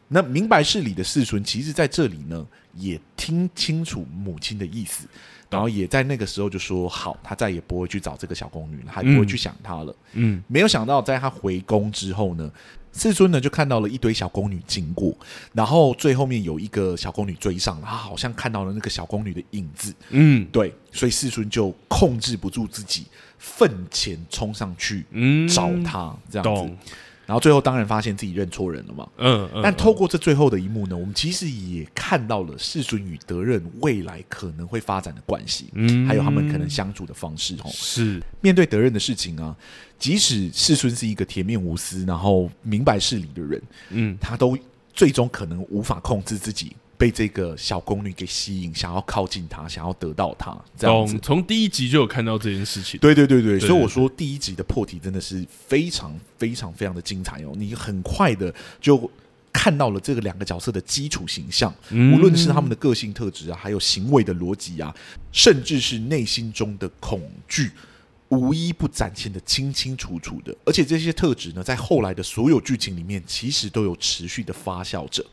[0.08, 5.06] 那明白事理的世孙，其实在这里呢，也听清楚母亲的意思。
[5.48, 9.92] 然后也在那个时候就说好，他再也不会去找这个小宫女了，还不会去想她了。
[10.12, 12.48] 嗯，嗯，没有想到在他回宫之后呢，
[12.92, 15.16] 世尊呢就看到了一堆小宫女经过，
[15.52, 19.94] 然后最后面有一个小宫女追上了，他好像看到了那个小宫女的影子。
[20.10, 23.06] 嗯，对，所以世尊就控制不住自己，
[23.38, 25.04] 奋前冲上去
[25.48, 26.72] 找她，这样子。
[27.30, 29.08] 然后最后当然发现自己认错人了嘛。
[29.18, 37.54] 嗯，嗯，但透过这最后的一幕呢，我们其实也看到了世尊与德任未来可能会发展的关系，嗯，还有他们可能相处的方式。
[37.62, 39.56] 哦，是面对德任的事情啊，
[39.96, 44.58] 即使世尊是一个铁面无私，然后明白事理的人，嗯，他都
[44.92, 46.72] 最终可能无法控制自己。
[47.00, 51.18] 被这个小宫女给吸引，想要靠近她，想要得到她，这样子。
[51.22, 53.00] 从第一集就有看到这件事情。
[53.00, 57.54] 对对对对，对，所以我说第一集的破题真的是非常非常非常的精彩哦！
[57.56, 59.10] 你很快的就
[59.50, 64.94] 看到了这个两个角色的基础形象，无论是他们的个性特质啊，还有行为的逻辑啊，
[65.32, 67.70] 甚至是内心中的恐惧，
[68.28, 70.54] 无一不展现的清清楚楚的。
[70.66, 75.24] 而且这些特质呢，在后来的所有剧情里面，其实都有持续的发酵着。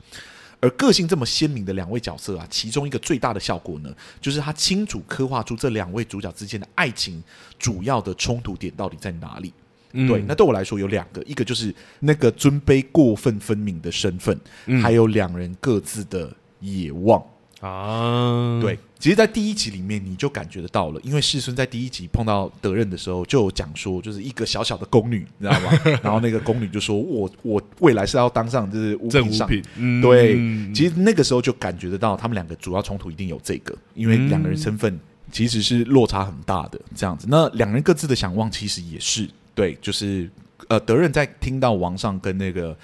[0.60, 7.24] 而个性这么鲜明的两位角色啊，其中一个最大的效果呢，就是他清楚刻画出这两位主角之间的爱情
[7.60, 9.54] 主要的冲突点到底在哪里。
[9.94, 17.24] 嗯、对，那对我来说有两个，一个就是那个尊卑过分分明的身份，嗯、还有两人各自的野望。
[17.62, 25.72] 啊，对，其实，在第一集里面你就感觉得到了，因为世孙在第一集碰到德任的时候，就有讲说，就是一个小小的宫女，你知道吗？
[26.04, 29.48] 然后那个宫女就说：“我我未来是要当上就是五品上。
[29.48, 29.64] 品”
[30.04, 30.36] 对，
[30.72, 35.00] 其实那个时候就感觉得到，他们两个主要冲突一定有这个，因为两个人身份
[35.32, 37.26] 其实是落差很大的这样子。
[37.28, 40.30] 那两人各自的想望其实也是对，就是
[40.68, 42.78] 呃，德任在听到王上跟那个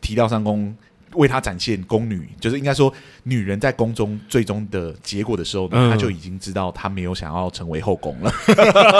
[0.00, 0.76] 提到上宫。
[1.14, 2.92] 为他展现宫女，就是应该说
[3.24, 8.32] 女人在宫中最终的结果的时候呢，嗯、他就已经知道他没有想要成为后宫了。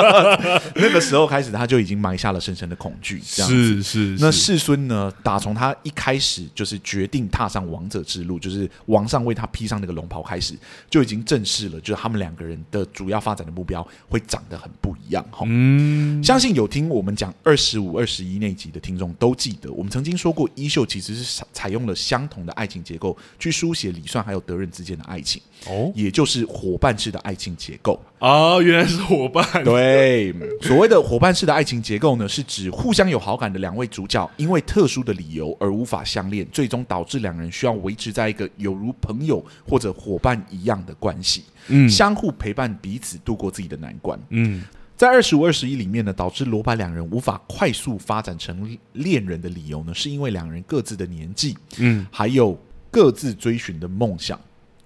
[0.75, 3.21] 那个时候开始，他就已经埋下了深深的恐惧。
[3.25, 4.17] 这样是是。
[4.19, 5.13] 那世孙呢？
[5.23, 10.55] 打从他一开始就是决定踏上王者之路，就是王上为他披上那个龙袍开始，
[10.89, 15.25] 就已经正视了，就是他们两个人的主要发展的目标会长得很不一样。
[15.31, 21.95] 哈，嗯，相信有听我们讲二十五、二十一那集的听众都记得，我们曾经说过，衣袖其实是采用了。
[22.09, 29.63] 相同的爱情结构去书写李算还有德任之间的爱情哦，也就是伙伴式的爱情结构哦，原来是伙伴。
[29.63, 44.65] 对，所谓的伙伴式的爱情结构呢，是指互相有好感的两位主角，因为特殊的理由而无法相恋，最终导致两人需要维持在一个有如朋友或者伙伴一样的关系，嗯，相互陪伴彼此度过自己的难关，嗯。
[44.99, 54.39] 在二十五、二十一里面呢，导致罗白两人无法快速发展成恋人的理由呢，是因为两人各自的年纪，嗯，还有各自追寻的梦想，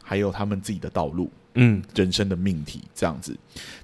[0.05, 3.35] 还有他们自己的道路，嗯，人生的命题这样子。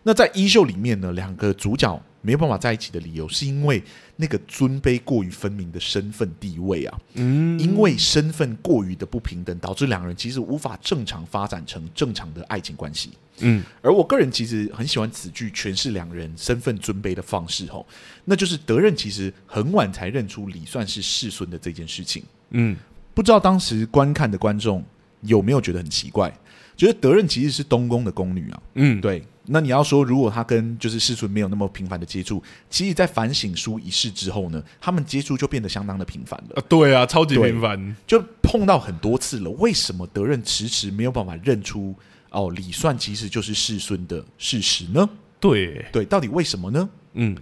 [0.02, 1.98] 那在衣袖里面呢，两个主角
[2.28, 3.82] 没有办法在一起的理由，是因为
[4.16, 13.12] 那个尊卑过于分明的身份地位啊，嗯，因为身份过于的不平等，导致两人其实无法正常发展成正常的爱情关系。
[13.38, 17.86] 嗯，而我个人其实很喜欢此剧诠释两人身份尊卑的方式吼，
[18.26, 22.22] 那就是德任其实很晚才认出李算是世孙的这件事情。
[22.50, 22.76] 嗯，
[23.14, 24.84] 不知道当时观看的观众
[25.22, 26.30] 有没有觉得很奇怪，
[26.76, 28.62] 觉得德任其实是东宫的宫女啊。
[28.74, 29.24] 嗯，对。
[29.50, 36.60] 那你要说如果他跟就是世孙没有那么频繁的接触，其实，在反省书一事之后呢，他们接触就变得相当的频繁了。
[36.60, 39.50] 啊，对啊，超级频繁，就碰到很多次了。
[39.52, 41.94] 为什么德任迟迟没有办法认出？
[42.30, 45.08] 哦，李算其实就是世孙的事实呢？
[45.40, 46.88] 对对，到底为什么呢？
[47.14, 47.34] 嗯，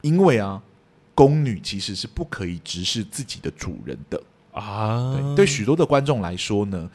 [0.00, 0.62] 因为啊，
[1.14, 5.14] 宫女其实是不可以直视自己的主人的啊。
[5.14, 6.90] 对，对许多的观众来说呢，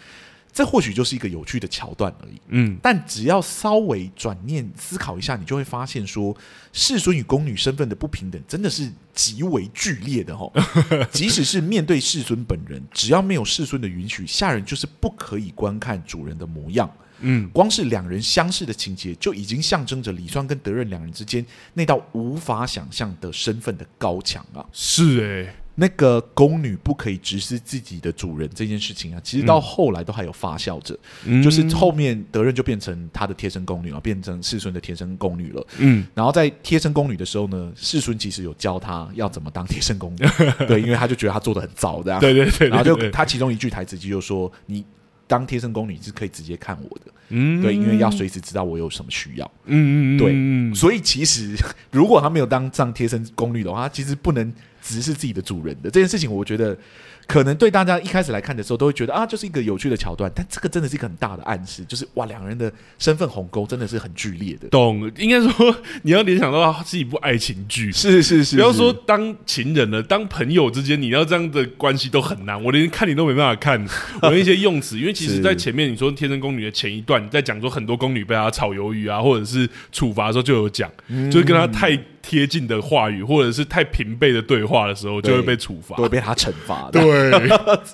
[0.56, 2.42] 这或许就是一个有趣的桥段而已。
[2.48, 6.34] 嗯，但只要稍微转念思考一下，你就会发现说，
[6.72, 10.50] 世孙与宫女身份的不平等真的是极为剧烈的哦。
[11.12, 16.90] 即使是面对世孙本人，只要没有世孙的允许，下人就是不可以观看主人的模样。
[17.20, 24.64] 嗯，光是两人相似的情节，就已经象征着李双跟德任两人之间那道无法想象的身份的高墙啊！
[24.72, 35.68] 是诶、欸，那个宫女不可以直视自己的主人这件事情啊，其实到后来都还有发酵着，嗯、就是后面德仁就变成他的贴身宫女了，变成世孙的贴身宫女了。
[35.78, 40.26] 嗯，然后在贴身宫女的时候呢，世孙其实有教他要怎么当贴身宫女，
[40.66, 42.22] 对，因为他就觉得他做的很糟，这样。
[42.22, 44.86] 对对对，然后就他其中一句台词就说：“你
[45.28, 51.54] 当贴身宫女是可以直接看我的，嗯，对，因为要随时知道我有什么需要。”嗯嗯对，所以其实
[51.92, 54.54] 如果他没有当上贴身宫女的话，他其实不能。
[54.88, 56.78] 只是自己的主人的这件事情，我觉得
[57.26, 60.32] 可能对大家一开始来看的时候，都会觉得啊，就是一个有趣的桥段。
[60.36, 64.68] 但这个真的是一个很大的暗示，就是哇，两个人的身份鸿沟真的是很剧烈的。
[64.70, 65.12] 懂？
[65.18, 68.56] 应该说你要联想到是一部爱情剧，是是是，是。
[68.58, 72.64] 不要说当情人了，当朋友之间，你要这样的关系都很难。
[72.64, 73.84] 我连看你都没办法看，
[74.22, 82.00] 我的一些用词，因为其实在前面你说天生宫女的前一段，在讲说很多宫女被他炒鱿鱼啊，或者是处罚的时候就有讲，嗯、就是跟他太。
[82.28, 86.90] 贴近的话语，或者是太平辈的对话的时候，就会被处罚，会被他惩罚。
[86.92, 87.04] 对，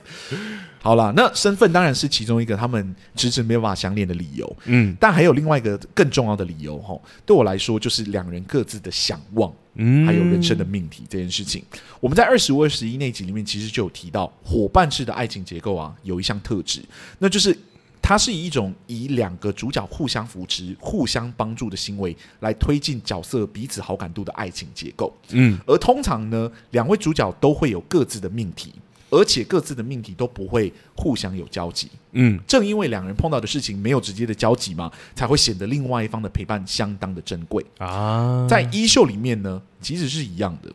[0.79, 4.57] 好啦，那身份当然是其中一个他们迟迟没有办法相恋的理由。
[4.65, 11.61] 嗯，但还有另外一个更重要的理由，哈，对我来说就是两人各自的想望，嗯，还有人生的命题这件事情。
[11.99, 16.81] 我们在二十五、二十一那集里面，其实就有提到伙伴式的爱情结构啊，有一项特质，
[17.19, 17.55] 那就是。
[18.01, 25.15] 它是以一种以两个主角互相扶持、互相帮助的行为来推进角色彼此好感度的爱情结构。
[25.29, 28.73] 嗯，而通常呢，两位主角都会有各自的命题，
[29.09, 31.89] 而且各自的命题都不会互相有交集。
[32.13, 38.45] 嗯，正因为两人碰到的事情没有直接的交集嘛，才会显得另外一方的陪伴相当的珍贵啊。
[38.49, 40.69] 在衣袖里面呢，其实是一样的。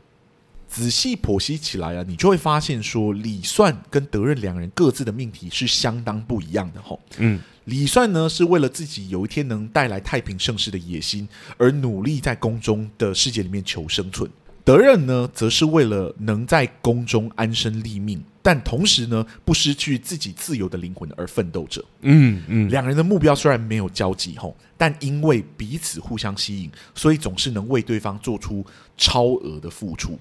[0.77, 7.01] 仔细剖析起来啊，你就会发现说，李算跟德任两人各自的命题是相当不一样的吼。
[7.17, 14.31] 嗯，李算呢是为了自己有一天能带来太平盛世的野心而努力在宫中的世界里面求生存，
[14.67, 21.83] 德任呢则是为了能在宫中安身立命，但同时呢不失去自己自由的灵魂而奋斗着。
[22.03, 28.63] 嗯嗯，两人的目标虽然没有交集吼，但因为彼此互相吸引，所以总是能为对方做出
[28.99, 30.19] 超额的付出。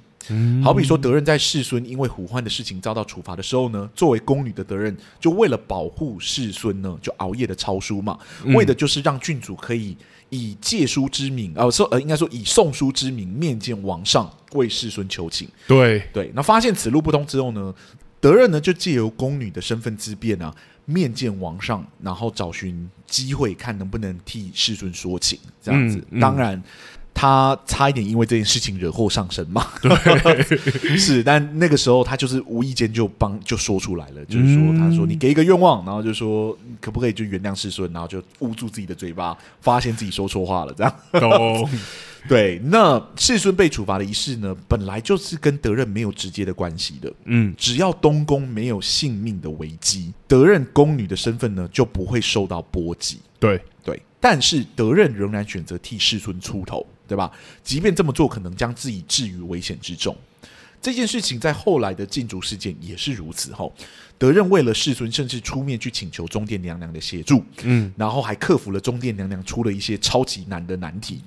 [0.63, 9.95] 好比说，德任在世孙因为虎患的事情遭到处罚的时候呢，作为宫女的德任就为了保护世孙呢，就熬夜的抄书嘛，为的就是让郡主可以
[10.29, 15.47] 以借书之名，呃，说呃，应该说以送书之名面见王上，为世孙求情。
[15.67, 17.73] 对对，那发现此路不通之后呢，
[18.19, 20.53] 德任呢就借由宫女的身份之便啊，
[20.85, 25.97] 面见王上，然后找寻机会看能不能替世孙说情，这样子。
[25.97, 26.61] 嗯嗯、当然。
[27.17, 29.65] 他差一点因为这件事情惹祸上身嘛？
[29.81, 30.43] 对，
[30.99, 40.93] 是，但那个时候他就是无意间就帮就说出来了，嗯、就是说他说你给一个愿望，然后就说可不可以就原谅世孙，然后就捂住自己的嘴巴，发现自己说错话了，这样。
[41.13, 41.67] 懂。
[42.27, 47.13] 对，那世孙被处罚的仪式呢，本来就是跟德任没有直接的关系的。
[47.25, 53.19] 嗯，只要东宫没有性命的危机，德任宫女的身份呢就不会受到波及。
[53.39, 56.83] 对对，但是德任仍然选择替世孙出头。
[57.07, 57.31] 对吧？
[57.63, 60.15] 即便这么做，可能将自己置于危险之中。
[60.81, 63.51] 这件事情在后来的禁足事件也是如此。
[63.53, 63.73] 吼
[64.19, 71.21] 德任为了世尊，甚至出面去请求中殿娘娘的协助，嗯，然后还克服了中殿娘娘出了一些超级难的难题。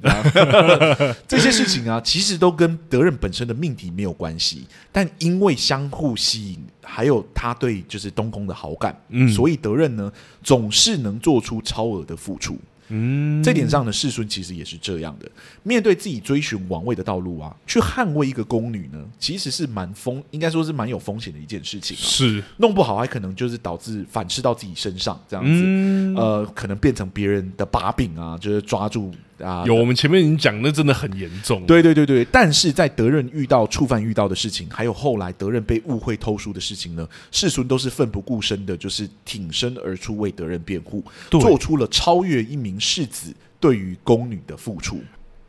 [1.27, 10.11] 这些事情啊，其实都跟德任本身的命题没有关系，但因为相互吸引，还有他对就是东宫的好感，嗯，所以德任呢
[10.45, 12.57] 总是能做出超额的付出。
[12.89, 15.31] 嗯，这点上呢，世孙其实也是这样的。
[15.63, 22.01] 面对自己追寻王位的道路啊，去捍卫一个宫女呢，其实是蛮风，应该说是蛮有风险的一件事情啊。
[22.03, 29.13] 是，弄不好还可能就是导致反噬到自己身上，这样子，嗯，呃，可能变成别人的把柄啊，就是抓住。
[29.43, 31.65] 啊，有我们前面已经讲，那真的很严重。
[31.65, 45.01] 对对对对，但是在德任遇到触犯遇到的事情，还有后来德任被误会偷书的事情呢，世孙都是奋不顾身的，就是挺身而出为德任辩护，做出了超越一名世子对于宫女的付出。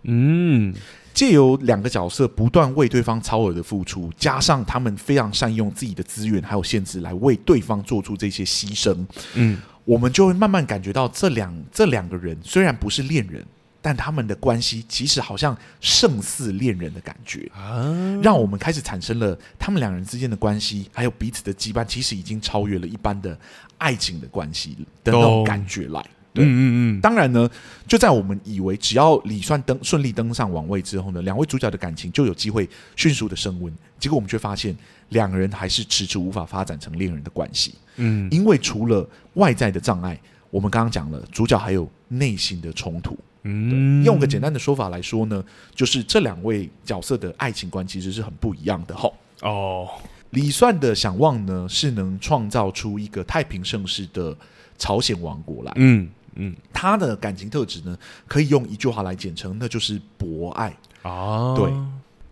[0.04, 0.74] 嗯，
[1.14, 8.96] 借由两个角色不断为对方超额的付出，加上他们非常善用自己的资源还有限制来为对方做出这些牺牲，
[9.34, 13.44] 嗯，我们就会慢慢感觉到这两这两个人虽然不是恋人。
[13.82, 23.38] 但他们的关系其实好像胜似恋人的感觉啊，让我们开始产生了他们两人之间的关系，还有彼此的羁绊，其实已经超越了一般的
[23.78, 26.06] 爱情的关系的那种感觉来。
[26.34, 26.62] 对，嗯嗯
[27.00, 27.02] 嗯。
[27.02, 27.50] 当然呢，
[27.88, 34.78] 就在我们以为只要李算登顺利登上王位之后呢，两位主角的感情就有机会迅速的升温，结果我们却发现
[35.10, 37.74] 两个人还是迟迟无法发展成恋人的关系。
[37.96, 40.20] 嗯，因为除了外在的障碍，
[40.52, 43.18] 我们刚刚讲了，主角还有内心的冲突。
[43.44, 49.10] 嗯，用个简单的说法来说呢，就是这两位角色的爱情观其实是很不一样的哈。
[49.42, 49.88] 哦。
[50.32, 54.36] 李算的想望呢，是能创造出一个太平盛世的
[54.78, 55.72] 朝鲜王国来。
[55.78, 61.56] 嗯嗯，他的感情特质呢，可以用一句话来简称，那就是博爱啊。
[61.56, 61.72] 对。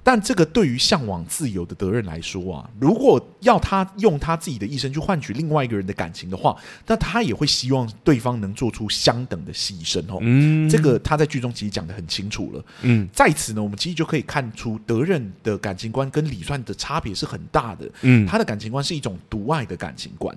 [0.07, 6.55] 但这个对于向往自由的德任来说啊，如果要他用他自己的一生去换取另外一个人的感情的话，
[6.85, 10.19] 那他也会希望对方能做出相等的牺牲哦。
[10.21, 12.63] 嗯，这个他在剧中其实讲的很清楚了。
[12.83, 17.91] 嗯，在此呢，我们其实就可以看出德任的感情观跟李算的差别是很大的。
[18.03, 20.33] 嗯，他的感情观是一种独爱的感情观。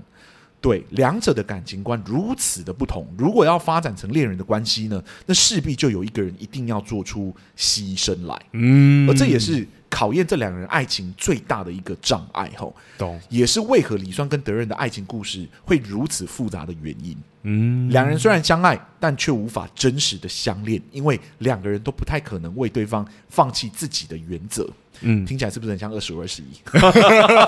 [0.61, 8.39] 对，两者的感情观如此的不同，如果要发展成恋人的关系呢，那势必就有一个人一定要做出牺牲来。
[8.53, 12.51] 嗯，而这也是考验这两个人爱情最大的一个障碍。
[12.57, 17.15] 吼，懂，也是为何李双跟德仁的爱情故事会如此复杂的原因。
[17.43, 24.69] 嗯，两人虽然相爱，但却无法真实的相恋，因为两个人都不太可能为对方放弃自己的原则。
[25.03, 26.47] 嗯，听起来是不是很像二十五二十一？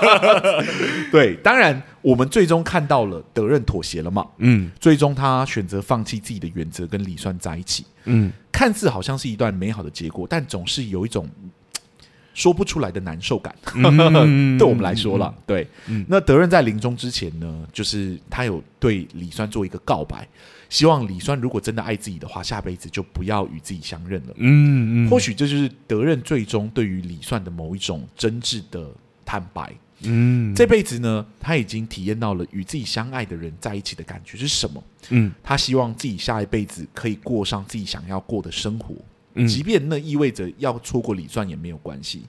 [1.11, 4.25] 对，当然我们最终看到了德任妥协了嘛。
[4.39, 7.85] 嗯，最终他选择放弃自己的原则，跟李算在一起。
[8.05, 11.29] 嗯，看似好像是一段美好的结果，但总是有一种
[12.33, 13.55] 说不出来的难受感。
[13.75, 15.67] 嗯、对我们来说了，嗯、对。
[15.87, 20.27] 嗯、那德任在临终之前呢，就是他有对李算做一个告白。
[20.69, 24.33] 希望李算如果真的爱自己的话，下辈子就不要与自己相认了。
[24.37, 28.89] 嗯嗯，或许这就是德任最终对于李算的某一种真挚的
[29.23, 29.71] 坦白。
[30.05, 34.83] 嗯，这辈子呢，他已经体验到了与自己相爱的人在一起的感觉是什么。
[35.09, 38.95] 嗯，他希望自己下一辈子可以过上自己想要过的生活，
[39.35, 42.23] 嗯，即便那意味着要错过李算也没有关系。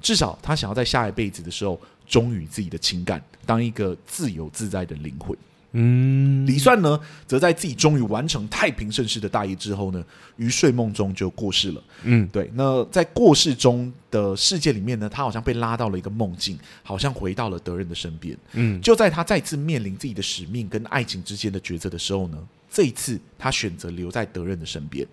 [0.00, 5.36] 至少他想要在下一辈子的时候忠于自己的情感，当一个自由自在的灵魂。
[5.72, 10.02] 嗯，李算呢，则在自己终于完成太平盛世的大业之后呢，
[10.36, 11.84] 于睡梦中就过世了。
[12.04, 12.50] 嗯，对。
[12.54, 18.34] 那在过世中的世界里面呢，他好像被拉到了一个梦境，好像回到了德仁的身边。
[18.52, 22.38] 嗯，就在他再次面临自己的使命跟爱情之间的抉择的时候呢，
[22.70, 25.06] 这一次他选择留在德仁的身边，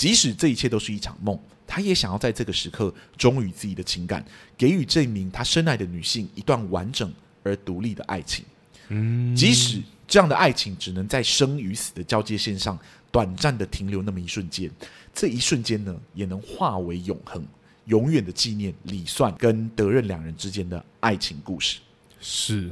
[0.00, 4.24] 即使这一切都是一场梦，他也想要在这个时刻忠于自己的情感，
[4.56, 8.42] 给予这名他深爱的女性一段完整而独立的爱情。
[8.88, 12.78] 嗯，即使这样的爱情只能在生与死的交界线上
[13.12, 14.70] 短暂的停留那么一瞬间，
[15.14, 17.46] 这一瞬间呢，也能化为永恒，
[17.84, 21.78] 永远的纪念李算跟德任两人之间的爱情故事。
[22.22, 22.70] 是，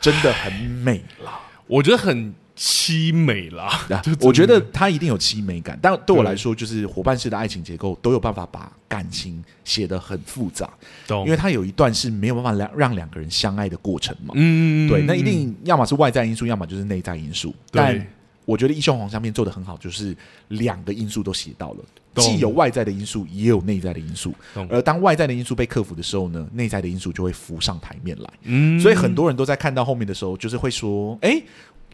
[0.00, 2.34] 真的很美啦，我觉得很。
[2.56, 3.84] 凄美啦，
[4.22, 10.72] 我觉得他一定有凄美感，但对我来说，就是伙伴式的爱情结构都有办法把感情写得很复杂，
[11.24, 18.06] 因为他有一段是没有办法让让两个人相爱的过程嘛，嗯，对，那一定要么是外在因素，要么就是内在因素，但
[18.44, 20.16] 我觉得《一雄黄香片》做的很好，就是
[20.48, 21.84] 两个因素都写到了，
[22.16, 24.32] 既有外在的因素，也有内在的因素，
[24.68, 31.42] 而当外在的因素被克服的时候呢，内在的因素就会浮上台面来，嗯，所以很多人都在看到后面的时候，就是会说，哎。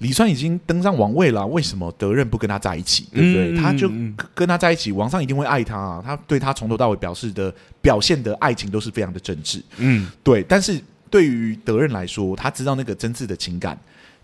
[0.01, 3.07] 李算已经登上王位了，为什么德任不跟他在一起？
[3.13, 3.53] 对不对？
[3.53, 3.91] 嗯、他就
[4.35, 6.03] 跟他在一起，王上一定会爱他啊！
[6.03, 9.63] 他对他从头到尾表示的表现的爱情都是非常的真挚。
[9.77, 10.43] 嗯，对。
[10.43, 10.81] 但是
[11.11, 13.79] 对于德任来说，他知道那个真挚的情感，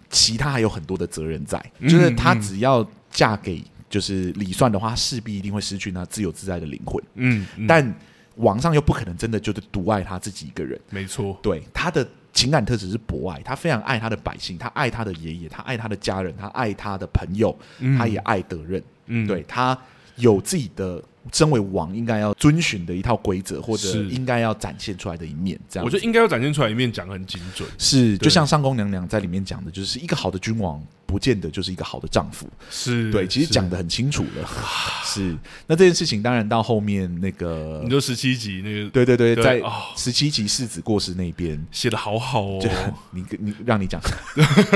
[0.09, 1.63] 其他还有很多的责任在。
[1.83, 7.05] 就是他只要嫁给就是李算的话，势必一定会失去那自由自在的灵魂。
[7.17, 7.95] 嗯，嗯，但
[8.37, 10.81] 王上又不可能真的就是独爱他自己一个人。
[10.89, 12.09] 没错，对他的。
[12.37, 18.81] 情感特质是博爱，他非常爱他的百姓，他爱他的爷爷，他爱他的家人，他爱他的朋友，嗯、他也爱德任。
[19.07, 19.77] 嗯，对，他
[20.17, 25.59] 有自己的身为王应该要遵循的一套规则，或者应该要展现出来的一面。
[25.67, 27.67] 这样，我觉得应该要展现出来一面，讲得很精准。
[27.79, 30.79] 是，就像上宫娘娘在里面讲的，就是一个好的君王。
[31.07, 34.49] 不见得就是一个好的丈夫，是对，其实讲的很清楚了。
[35.05, 35.37] 是，
[35.67, 39.63] 那这件事情当然到后面那个，你说十七集那个，对对对，在
[39.97, 42.61] 十七集世子过世那边写的好好哦。
[43.13, 44.01] 你你让你讲，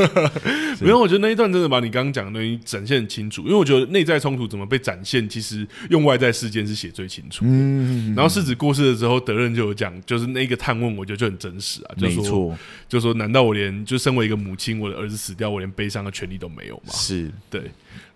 [0.80, 3.42] 没有，我觉得那一段真的把你刚刚讲的东西展现很清楚。
[3.42, 7.44] 因为我觉得内在冲突怎么被展现，其实用外在事件是写最清楚。
[7.46, 11.94] 嗯，然后世子过世的时候，德任就有讲，就是那个探问，我觉得就很真实啊。
[11.98, 12.56] 没错，
[12.88, 16.92] 就说难道我连就身为一个母亲，我的儿子死掉，我连悲伤的权利都没有嘛？
[16.92, 17.62] 是对，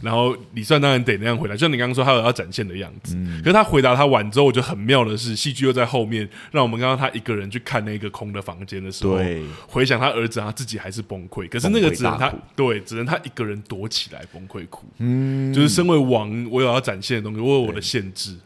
[0.03, 3.15] 然后李算当然得那样回答，就像你刚刚说他有要展现的样子。
[3.17, 11.49] 嗯，可是他回答他完之后，我觉得很妙的是，戏剧又在后面让我们刚刚他一个人去看那个空的房间的时候，对，回想他儿子，他自己还是崩溃。
[11.49, 14.87] 可是那个只能他对，只能他一个人躲起来崩溃哭。
[14.99, 18.37] 嗯，就是身为王，我有要展现的东西，我有我的限制。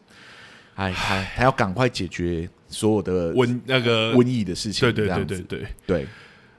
[0.76, 4.92] 哎，他还要赶快解决所有的瘟那个瘟疫的事情。
[4.92, 6.06] 对对对对，对，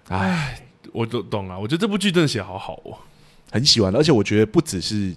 [0.09, 0.61] 哎。
[0.93, 2.97] 我都懂了，我觉得这部剧真的写好好哦。
[3.51, 5.11] 很喜欢，而且我觉得不只是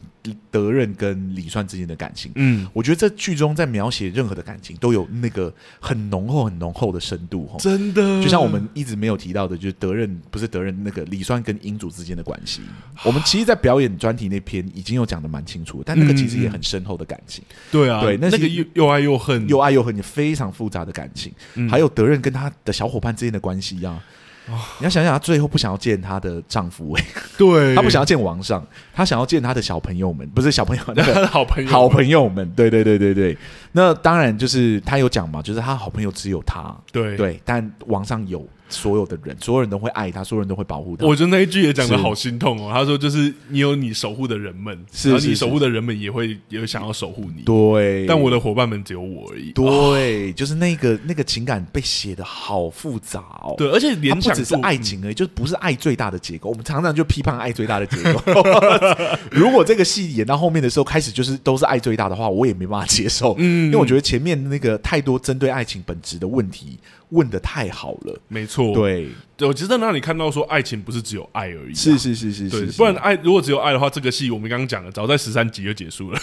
[0.51, 12.63] 德任跟李算之间的感情，嗯，我觉得这剧中在描写任何的感情都有那个很浓厚、很浓厚的深度，真的，就像我们一直没有提到的，就是德任不是德任那个李算跟英主之间的关系，
[13.05, 24.01] 我们其实，在表演专题那篇已经有讲的蛮清楚，但那个其实也很深厚的感情，嗯、对啊，对，那，那个又又爱又恨，又爱又恨，也非常复杂的感情，嗯、还有德任跟他的小伙伴之间的关系一样。
[24.49, 27.05] 哦、 你要想想，她最后不想要见她的丈夫，哎，
[27.39, 33.37] 对，她不想要见王上，她想要见她的小朋友们，不是小朋友， 那个好朋友，好朋友们，对对对对对。
[33.73, 37.17] 那当然就是她有讲嘛，就是她好朋友只有她，对。
[37.17, 38.47] 对，但王上有。
[38.73, 41.07] 所有的人，所有人都会爱他，所有人都会保护他。
[41.07, 42.71] 我觉得那一句也讲的好心痛哦。
[42.73, 49.53] 他说：“就是你有你守护的人们，是你守护的人们也会也想要守护你。”对，但我的伙伴们只有我而已。
[49.53, 53.55] 对，哦、就是那个那个情感被写的好复杂哦。
[53.59, 56.49] 对，而且联想不只是爱情而已，嗯、就不是爱最大的结构。
[56.49, 58.43] 我们常常就批判爱最大的结构。
[59.31, 63.35] 如果这个戏演到后面的时候开始就是都是爱最大的话，我也没办法接受。
[63.39, 66.79] 嗯，因为我觉得前面那个太多针对爱情本质的问题。
[67.13, 69.09] 问的太好了，没错，对，
[69.47, 76.19] 我其实在那里看到说，爱情不是只有爱而已，是是是是，对，不然爱如果只有爱的话，这个戏我们刚刚讲了，早在十三集就结束了，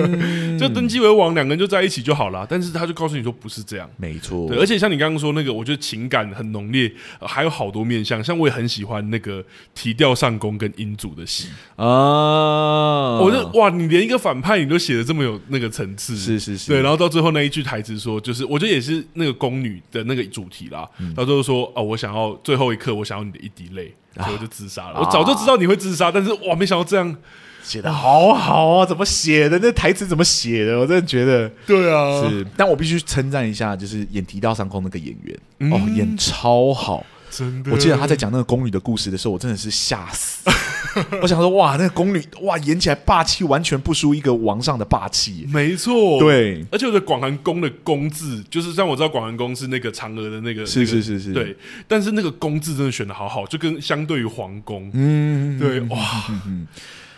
[0.58, 2.46] 就登基为王，两个人就在一起就好了。
[2.48, 9.44] 但是他就告诉你说不是这样，没错，对，而且像你刚刚说那个，我觉得情感很浓烈，还有好多面相，像我也很喜欢那个
[9.74, 11.48] 提调上宫跟英祖的戏。
[11.76, 20.24] 啊，我就哇，你连一个反派你都写的这么有那个层次，是是是，对，然后到最后那一句台词说，就是我觉得也是那个宫女的那个。
[20.28, 24.96] 主题啦，到最后说哦，我想要最后一刻，我想要你的一滴泪，所以我就自杀了。
[24.96, 27.16] 啊、我早就知道你会自杀，但是哇，没想到这样
[27.62, 28.84] 写的好好啊！
[28.84, 29.58] 怎么写的？
[29.60, 30.78] 那台词怎么写的？
[30.78, 32.44] 我真的觉得，对啊，是。
[32.56, 37.06] 但我必须称赞一下，就是演提到上空那个演员、嗯、哦，演超好。
[37.30, 40.48] 真的，我记得他在讲那个宫女的故事的时候，我真的是吓死。
[41.22, 45.46] 我想说，哇，那个宫女哇，演起来霸气，完全不输一个王上的霸气。
[45.52, 46.64] 没错，对。
[46.72, 51.56] 而且我觉得广寒宫的宫字，就是像我知道广寒宫是那个嫦娥的那个，是是是是，对。
[51.86, 55.98] 但是那个宫字真的选的好好，就跟相对于皇宫，嗯，对，哇。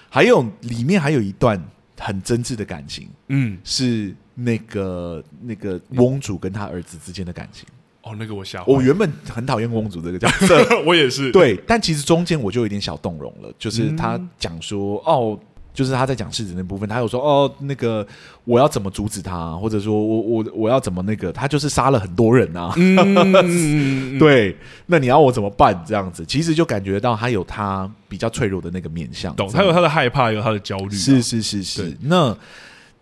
[0.08, 1.62] 还有里面还有一段
[1.98, 7.64] 很真挚的感情，嗯，是那个那个翁主跟他儿子之间的感情。
[8.02, 11.30] 哦，那个我吓，我原本很讨厌公主这个角色， 我也是。
[11.32, 15.38] 对，但其实中间我就有点小动容了，就是他讲说，嗯、哦，
[15.74, 18.06] 就是他在讲世子那部分，他有说，哦，那个
[18.44, 22.72] 我要怎么阻止他，或者说我我我要怎么那个，他就是杀了很多人啊。
[22.76, 25.78] 嗯、 对，那你要我怎么办？
[25.86, 29.50] 这样子，其实就感觉到他有他比较脆弱的那个面相，懂？
[29.52, 31.96] 他有他的害怕，有他的焦虑、啊，是是是是。
[32.00, 32.34] 那。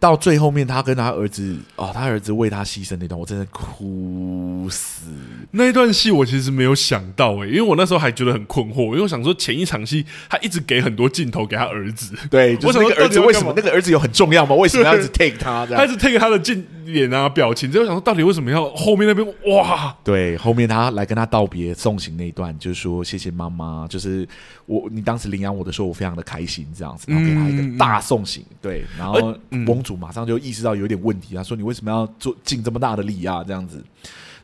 [0.00, 5.06] 到最后面，他跟他儿子啊、哦，他儿子为他牺牲那段，我真的哭死。
[5.50, 14.54] 那一段戏我其实没有想到诶、欸，因为我那时候还觉得很困惑，因为我想说前一场戏他一直给很多镜头给他儿子，对， 就是那个儿子为什么那个儿子有很重要吗？
[14.54, 15.66] 为什么要一直 take 他？
[15.66, 19.96] 他一直 take 他的镜脸啊表情，就想说到底为什么要后面那边哇？
[20.04, 24.28] 对，后面他来跟他道别送行那一段，就是说谢谢妈妈，就是
[24.68, 29.82] 我你当时领养我的时候，我非常的开心这样子，然后给他一个大送行，对，然后翁。
[29.82, 33.42] 主马上就意识到有点问题，他说：“你为什么要做尽这么大的力啊？
[33.42, 33.82] 这样子。”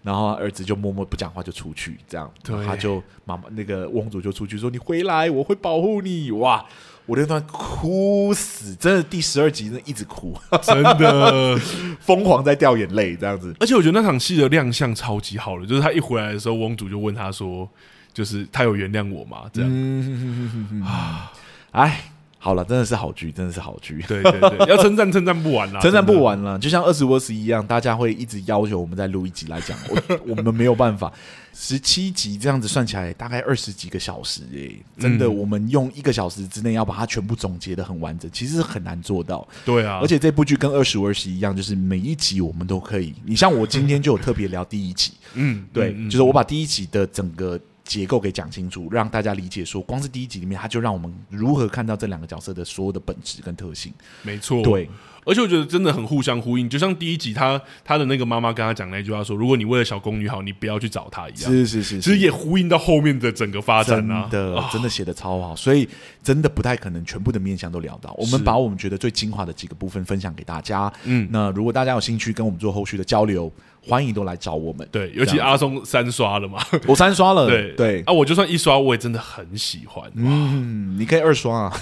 [0.03, 1.99] 然后儿子就默默不讲话，就出去。
[2.09, 6.65] 这样，对他就妈妈那个翁主就出去说：“你回来，我会保护你。”哇！
[7.07, 11.55] 我那段哭死，真的第十二集真的一直哭，真的
[12.01, 13.55] 疯狂在掉眼泪这样子。
[13.61, 17.69] 而且我觉得那场戏的亮相超级好的，就是他一回来的时候，翁主就问他说
[18.15, 21.31] ：“就是他有原谅我吗？”这样、嗯、啊，
[21.73, 22.01] 哎。
[22.37, 24.05] 好了，真的是好剧，真的是好剧。
[24.07, 26.59] 对对对， 要称赞称赞不完啦，称赞不完啦。
[26.59, 31.11] 就像二十五十一样，大家会一直要求我们再录一集来讲，我 我们没有办法。
[31.55, 39.49] 十七集这样子算起来，大概二十几个小时诶，真的，我们用一个小时之内要把它全部总结的很完整，其实是很难做到。
[39.65, 43.15] 对啊，而且这部剧跟二十五二十一样，就是每一集我们都可以。
[43.25, 47.59] 你像我今天就有特别聊第一集，嗯，对，就是我把第一集的整个。
[47.85, 53.93] 结构给讲清楚，让大家理解说，光是第一集里面，他就让我们如何看到这两个角色的所有的本质跟特性。
[54.23, 54.89] 没错，对，
[55.27, 56.67] 而且我觉得真的很互相呼应。
[56.69, 65.87] 就像第一集他他的那个妈妈跟他讲那句话说：“如果你为了小宫女好，你不要去找她。”一样，是是是，其实也呼应到后面的整个发展啊，真的真的写的超好，所以
[66.23, 68.15] 真的不太可能全部的面向都聊到。
[68.19, 70.91] 我们把我们觉得最精华的几个部分分享给大家。
[71.05, 73.53] 嗯，那如果大家有兴趣跟我们做后续的交流。
[73.87, 77.73] 欢迎都来找我们，对，尤其阿松三刷了嘛， 我三刷了，对。
[77.73, 81.73] 对，啊，我就算一刷，我也真的很喜欢，嗯，你可以二刷啊，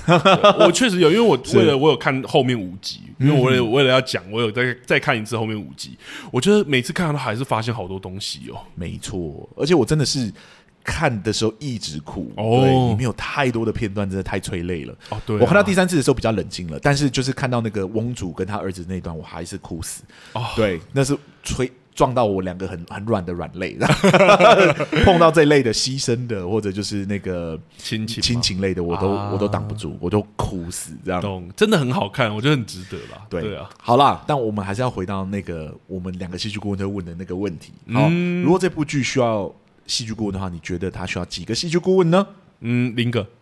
[0.61, 5.97] 我确实有，因为我 为了我有看后面五集，因为我为了为了要讲，我有再再看一次后面五集，
[6.31, 10.33] 我觉得每次看都还是发现好多东西哦，没错，而且我真的是
[10.83, 14.93] 看的时候一直哭哦，对，里面有太多的片段，真的太催泪了。
[15.11, 20.03] 哦，对、啊，我看到第三次的时候比较冷静了，但是就是看到那个翁主跟他儿子那段，我还是哭死。
[20.33, 23.77] 哦，对，那是催撞到我两个很很软的软肋，
[25.05, 31.21] 碰到这类的牺牲的或者就是那个亲情亲情类的，我都、啊、我都挡不住，我都哭死这样。
[31.21, 33.23] 懂，真的很好看，我觉得很值得啦。
[33.29, 37.73] 对，对啊，好啦，但我们还是要回到那个我们两个戏剧顾问在问的那个问题。
[37.93, 39.53] 好，嗯、如果这部剧需要。
[39.85, 42.25] 戏剧顾问的话，你觉得他需要几个戏剧顾问呢？
[42.63, 43.27] 嗯，林哥。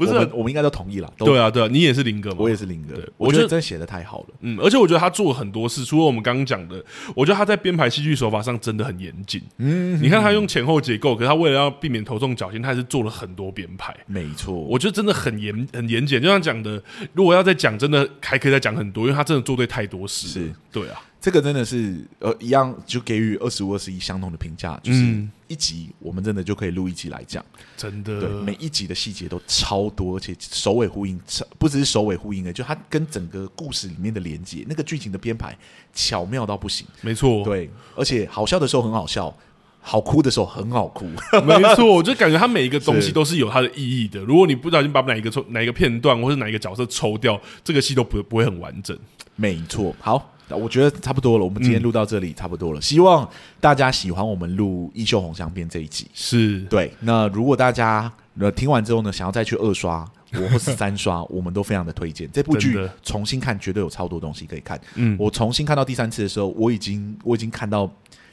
[0.00, 1.12] 不是，我们，我们应该都同意了。
[1.18, 2.36] 对啊，对啊，你也是林哥吗？
[2.38, 2.94] 我也是林哥。
[2.94, 4.28] 对，我觉得真写的太好了。
[4.40, 6.82] 嗯，而且我觉得他做了很多事，除了我们刚刚讲的，
[7.14, 9.42] 我觉得他在编排戏剧手法上真的很严谨。
[9.58, 13.94] 嗯，你看他用前后结构，可是他为了要避免头重脚轻，他还是做了很多编排。
[14.06, 16.18] 没错，我觉得真的很严很严谨。
[16.18, 16.82] 就像讲的，
[17.12, 20.28] 如果要再讲，真的还可以再讲很多，因为他真的做对太多事。
[20.28, 20.98] 是，对啊。
[21.20, 27.44] 这个真的是呃一样，就给予二十五二十一相同的评价，就是一集我们真的就可以录一集来讲，
[27.76, 31.20] 真的，对，每一集的细节都超多，而且首尾呼应，
[31.58, 35.54] 不只是首尾呼应的，就它跟整个故事里面的连接，那个剧情的编排
[35.92, 39.36] 巧妙到不行，没错，对，而且好笑的时候很好笑，
[39.82, 41.04] 好哭的时候很好哭，
[41.44, 44.20] 没错，我就 感觉它每一个东西都是有它的意义的。
[44.20, 48.98] 如果你不小心把哪一个抽哪一个片段或是哪一个角色抽掉，这个戏都不不会很完整。
[49.36, 50.32] 没错，好。
[50.56, 52.78] 我觉得差不多了，我们今天录到这里差不多了。
[52.78, 53.28] 嗯、希望
[53.60, 56.06] 大家喜欢我们录《衣袖红香边》这一集。
[56.14, 56.92] 是对。
[57.00, 62.78] 那如果大家呃听完之后呢，想要再去二刷或或是三刷， 我们都非常的推荐这部剧。
[63.02, 64.80] 重新看绝对有超多东西可以看。
[64.94, 67.90] 嗯，我重新看到第三次的时候，我已经我已经看到。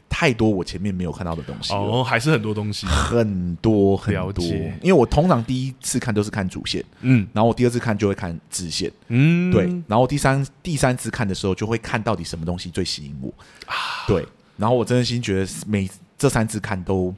[0.09, 4.43] 太多我前面没有看到的东西哦，还是很多东西，很多很多。
[4.81, 13.27] 因为我通常第一次看都是看主线，嗯，然后我第二次看就会看支线，嗯，对，然后第三第三次看的时候就会看到底什么东西最吸引我。
[13.67, 14.25] 啊，对，
[14.55, 17.13] 然后我真的心觉得每这三次看都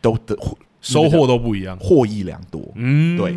[0.00, 0.36] 都的
[0.80, 3.36] 收获都不一样，获益良多，嗯，对，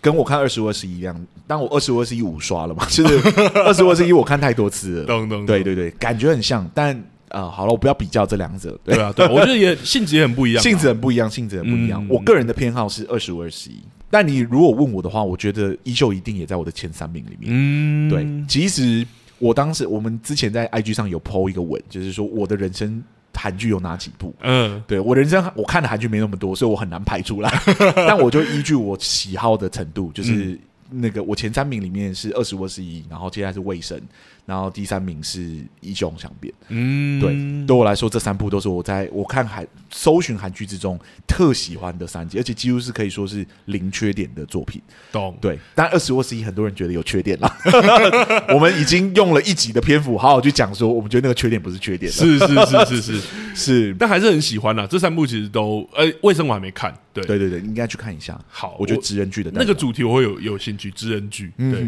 [0.00, 3.18] 跟我看二十五二十一一样，但我二十五二十一五刷了嘛，就是
[3.54, 7.02] 二十五二十一我看太多次了，懂懂，对对对，感觉很像，但。
[7.30, 8.78] 啊、呃，好了，我不要比较这两者。
[8.84, 12.04] 对，对啊，对，我觉得也性质也很不一样，性质很不一样，性质很不一样。
[12.04, 17.48] 嗯、我个人的偏好是二十五二十一，但你如果问我的话，我觉得衣袖一定也在我的前三名里面。
[17.48, 18.26] 嗯，对。
[18.48, 19.06] 其实
[19.38, 23.02] 我当时我们之前在 IG 上有 PO 一个文，就是说我的人生
[23.34, 24.34] 韩剧有哪几部？
[24.40, 27.52] 嗯，对我人生我看的韩剧没那么多，所以我很难排出来。
[27.94, 30.58] 但我就依据我喜好的程度，就是
[30.90, 34.00] 那个我前三名里面是二十五二十一，然后接下来是卫生。
[34.48, 35.40] 然后第三名是
[35.82, 44.80] 《衣袖红镶边》，嗯，对，对我来说这三部都是我在我看韩搜寻韩剧之中特喜欢的三集，而且几乎是可以说是零缺点的作品。
[45.12, 45.58] 懂，对。
[45.74, 47.58] 但二十五二十一很多人觉得有缺点啦，
[48.48, 53.22] 我们已经用了一集的篇幅好好去讲说，我们觉得那个缺点不是缺点，是是是是
[53.54, 54.86] 是 但还是很喜欢啦。
[54.86, 58.40] 这三部其实都，呃，卫生我还没看，对对对对，应该去看一下。
[58.48, 61.86] 好，我觉得职人剧的那个主题我会有有兴趣，职人剧，对，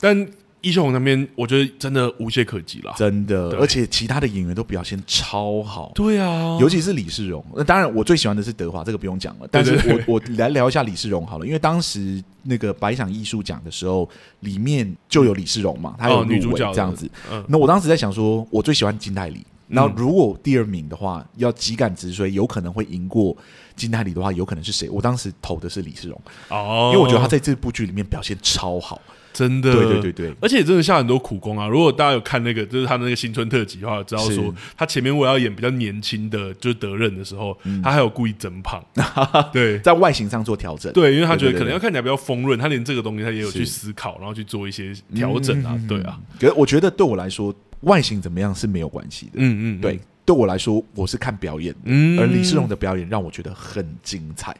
[0.00, 0.26] 但。
[0.60, 5.92] 衣袖红那边，我觉得真的无懈可击了，真的，而且其他的演员都表现超好。
[5.94, 7.44] 对啊，尤其是李世荣。
[7.54, 9.48] 那当然，我最喜欢的是德华，这个不用讲了。
[9.50, 9.74] 但是
[10.06, 14.08] 我我来聊一下李世荣好了，因为当时那个百想艺术奖的时候，
[14.40, 17.08] 里面就有李世荣嘛，他有女主角这样子。
[17.46, 19.44] 那我当时在想说，我最喜欢金泰梨。
[19.68, 23.36] 然后如果第二名的话，要急赶直追，有可能会赢过
[23.76, 24.88] 金泰梨的话，有可能是谁？
[24.88, 26.18] 我当时投的是李世荣
[26.48, 29.00] 哦，因为我觉得他在这部剧里面表现超好。
[29.38, 31.68] 真的，对对对对，而且真的下很多苦功啊！
[31.68, 38.84] 如果大家有看那个，就是他那个新春特辑的话，知道说他前面我要演比较年轻的，就是德任的时候，他还有故意增胖，
[39.54, 46.18] 对，在外形上做调整，对，因为他觉得可能要看起来比较丰润，他连这个东西他也有去思考，然后去做一些调整啊，对啊。
[46.40, 51.72] 可是我觉得对我来说，外形怎么样是没有关系的，嗯嗯，对，对我来说我是看表演，
[52.18, 54.56] 而李世荣的表演让我觉得很精彩，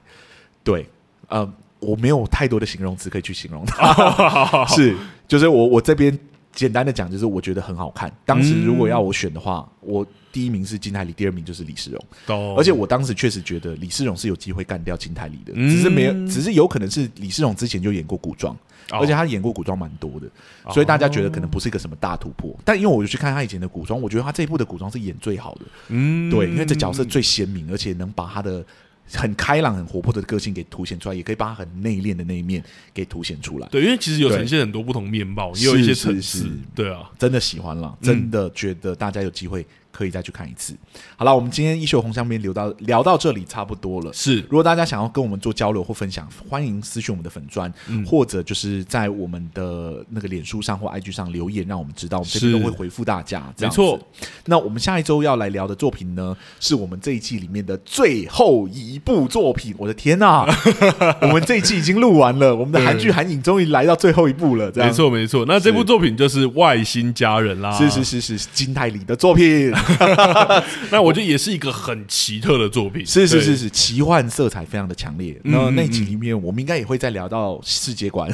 [0.62, 0.86] 对，
[1.30, 1.52] 嗯。
[1.80, 4.96] 我没有太多的形容词可以去形容它， 是，
[5.26, 6.16] 就是我我这边
[6.52, 8.12] 简单的讲，就是我觉得很好看。
[8.24, 12.56] 当时如果要我选的话，我第一名是金泰梨，第二名就是李世荣。
[12.56, 18.56] 而且我当时确实觉得李世荣是有机会干掉金泰梨的，只是没有，只是有可能是李世荣之前就演过古装，
[18.90, 20.28] 而且他演过古装蛮多的，
[20.72, 22.54] 所以大家觉得可能不是一个什么大突破。
[22.64, 25.60] 但因为我就去看他以前的古装，我觉得他这一部的古装是演最好的。
[25.88, 28.64] 嗯，对，因为这角色最鲜明，而且能把他的。
[29.12, 32.62] 很开朗、很活泼的个性给凸显出来，也可以把他很内敛的那一面
[32.92, 33.68] 给凸显出来。
[33.68, 36.50] 对，因为其实有呈现很多不同面貌，也有一些层次。
[36.74, 40.74] 对啊，真的喜欢了，真的觉得大家有机会可以再去看一次。
[41.16, 44.12] 好了，我们今天一袖红香边聊到聊到这里差不多了。
[44.12, 53.52] 是，如果大家想要跟我们做交流或分享，欢迎私讯我们的粉砖，嗯、或者就是在我们的那个脸书上或 IG 上留言，让我们知道，我们这边都会回复大家。
[53.58, 53.98] 没错。
[54.44, 59.74] 那我们下一周要来聊的作品呢，是我们这一季里面的最后一部作品。
[59.78, 60.58] 我的天呐、啊，
[61.22, 64.70] 我们这一季已经录完了，我们的韩剧韩影终于来到最后一部了。
[64.74, 65.44] 没错，没错。
[65.46, 67.72] 那这部作品就是《外星家人》啦。
[67.72, 69.72] 是是是是，金泰梨的作品。
[70.90, 75.38] 那我觉得也是一个很奇特的作品，是是是是，奇幻色彩非常的强烈。
[75.44, 78.28] 那那集里面，我们应该也会再聊到世界观。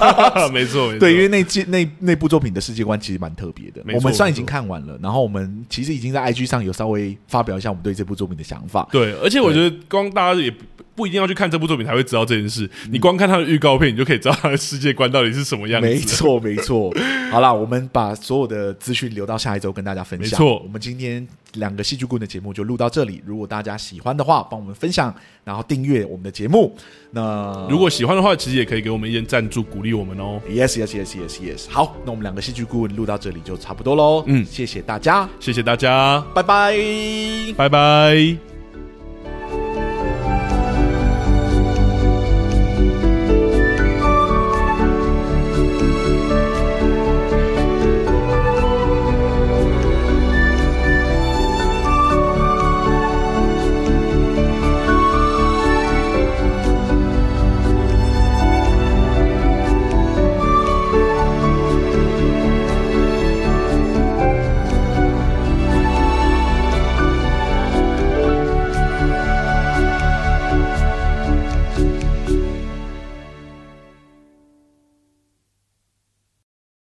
[0.52, 3.82] 没错，对，因为那季那那部作品的世界观其实蛮特别的。
[3.94, 8.88] 我们算已经看完了，然后我们其实已经在 IG 上有稍微发表一下我们对这部作品的想法。
[8.92, 10.52] 对，而且我觉得光大家也
[11.00, 15.88] 不一定要去看这部作品才会知道这件事，你光看他的预告片，你就可以知道他的世界观到底是什么样子。
[15.88, 16.92] 没错，没错。
[17.30, 20.28] 好了，我们把所有的资讯留到下一周跟大家分享。
[20.28, 21.26] 没错，我们今天。
[21.54, 23.20] 两个戏剧顾问的节目就录到这里。
[23.26, 25.12] 如果大家喜欢的话，帮我们分享，
[25.42, 26.72] 然后订阅我们的节目。
[27.10, 30.40] 那如果喜欢的话，其实也可以给我们一点赞助，鼓励我们哦。
[30.48, 31.68] Yes, yes, yes, yes, yes.
[31.68, 34.22] 好，那我们两个戏剧顾问录到这里就差不多喽。
[34.28, 36.76] 嗯，谢谢大家，谢谢大家，拜拜，
[37.56, 38.59] 拜拜。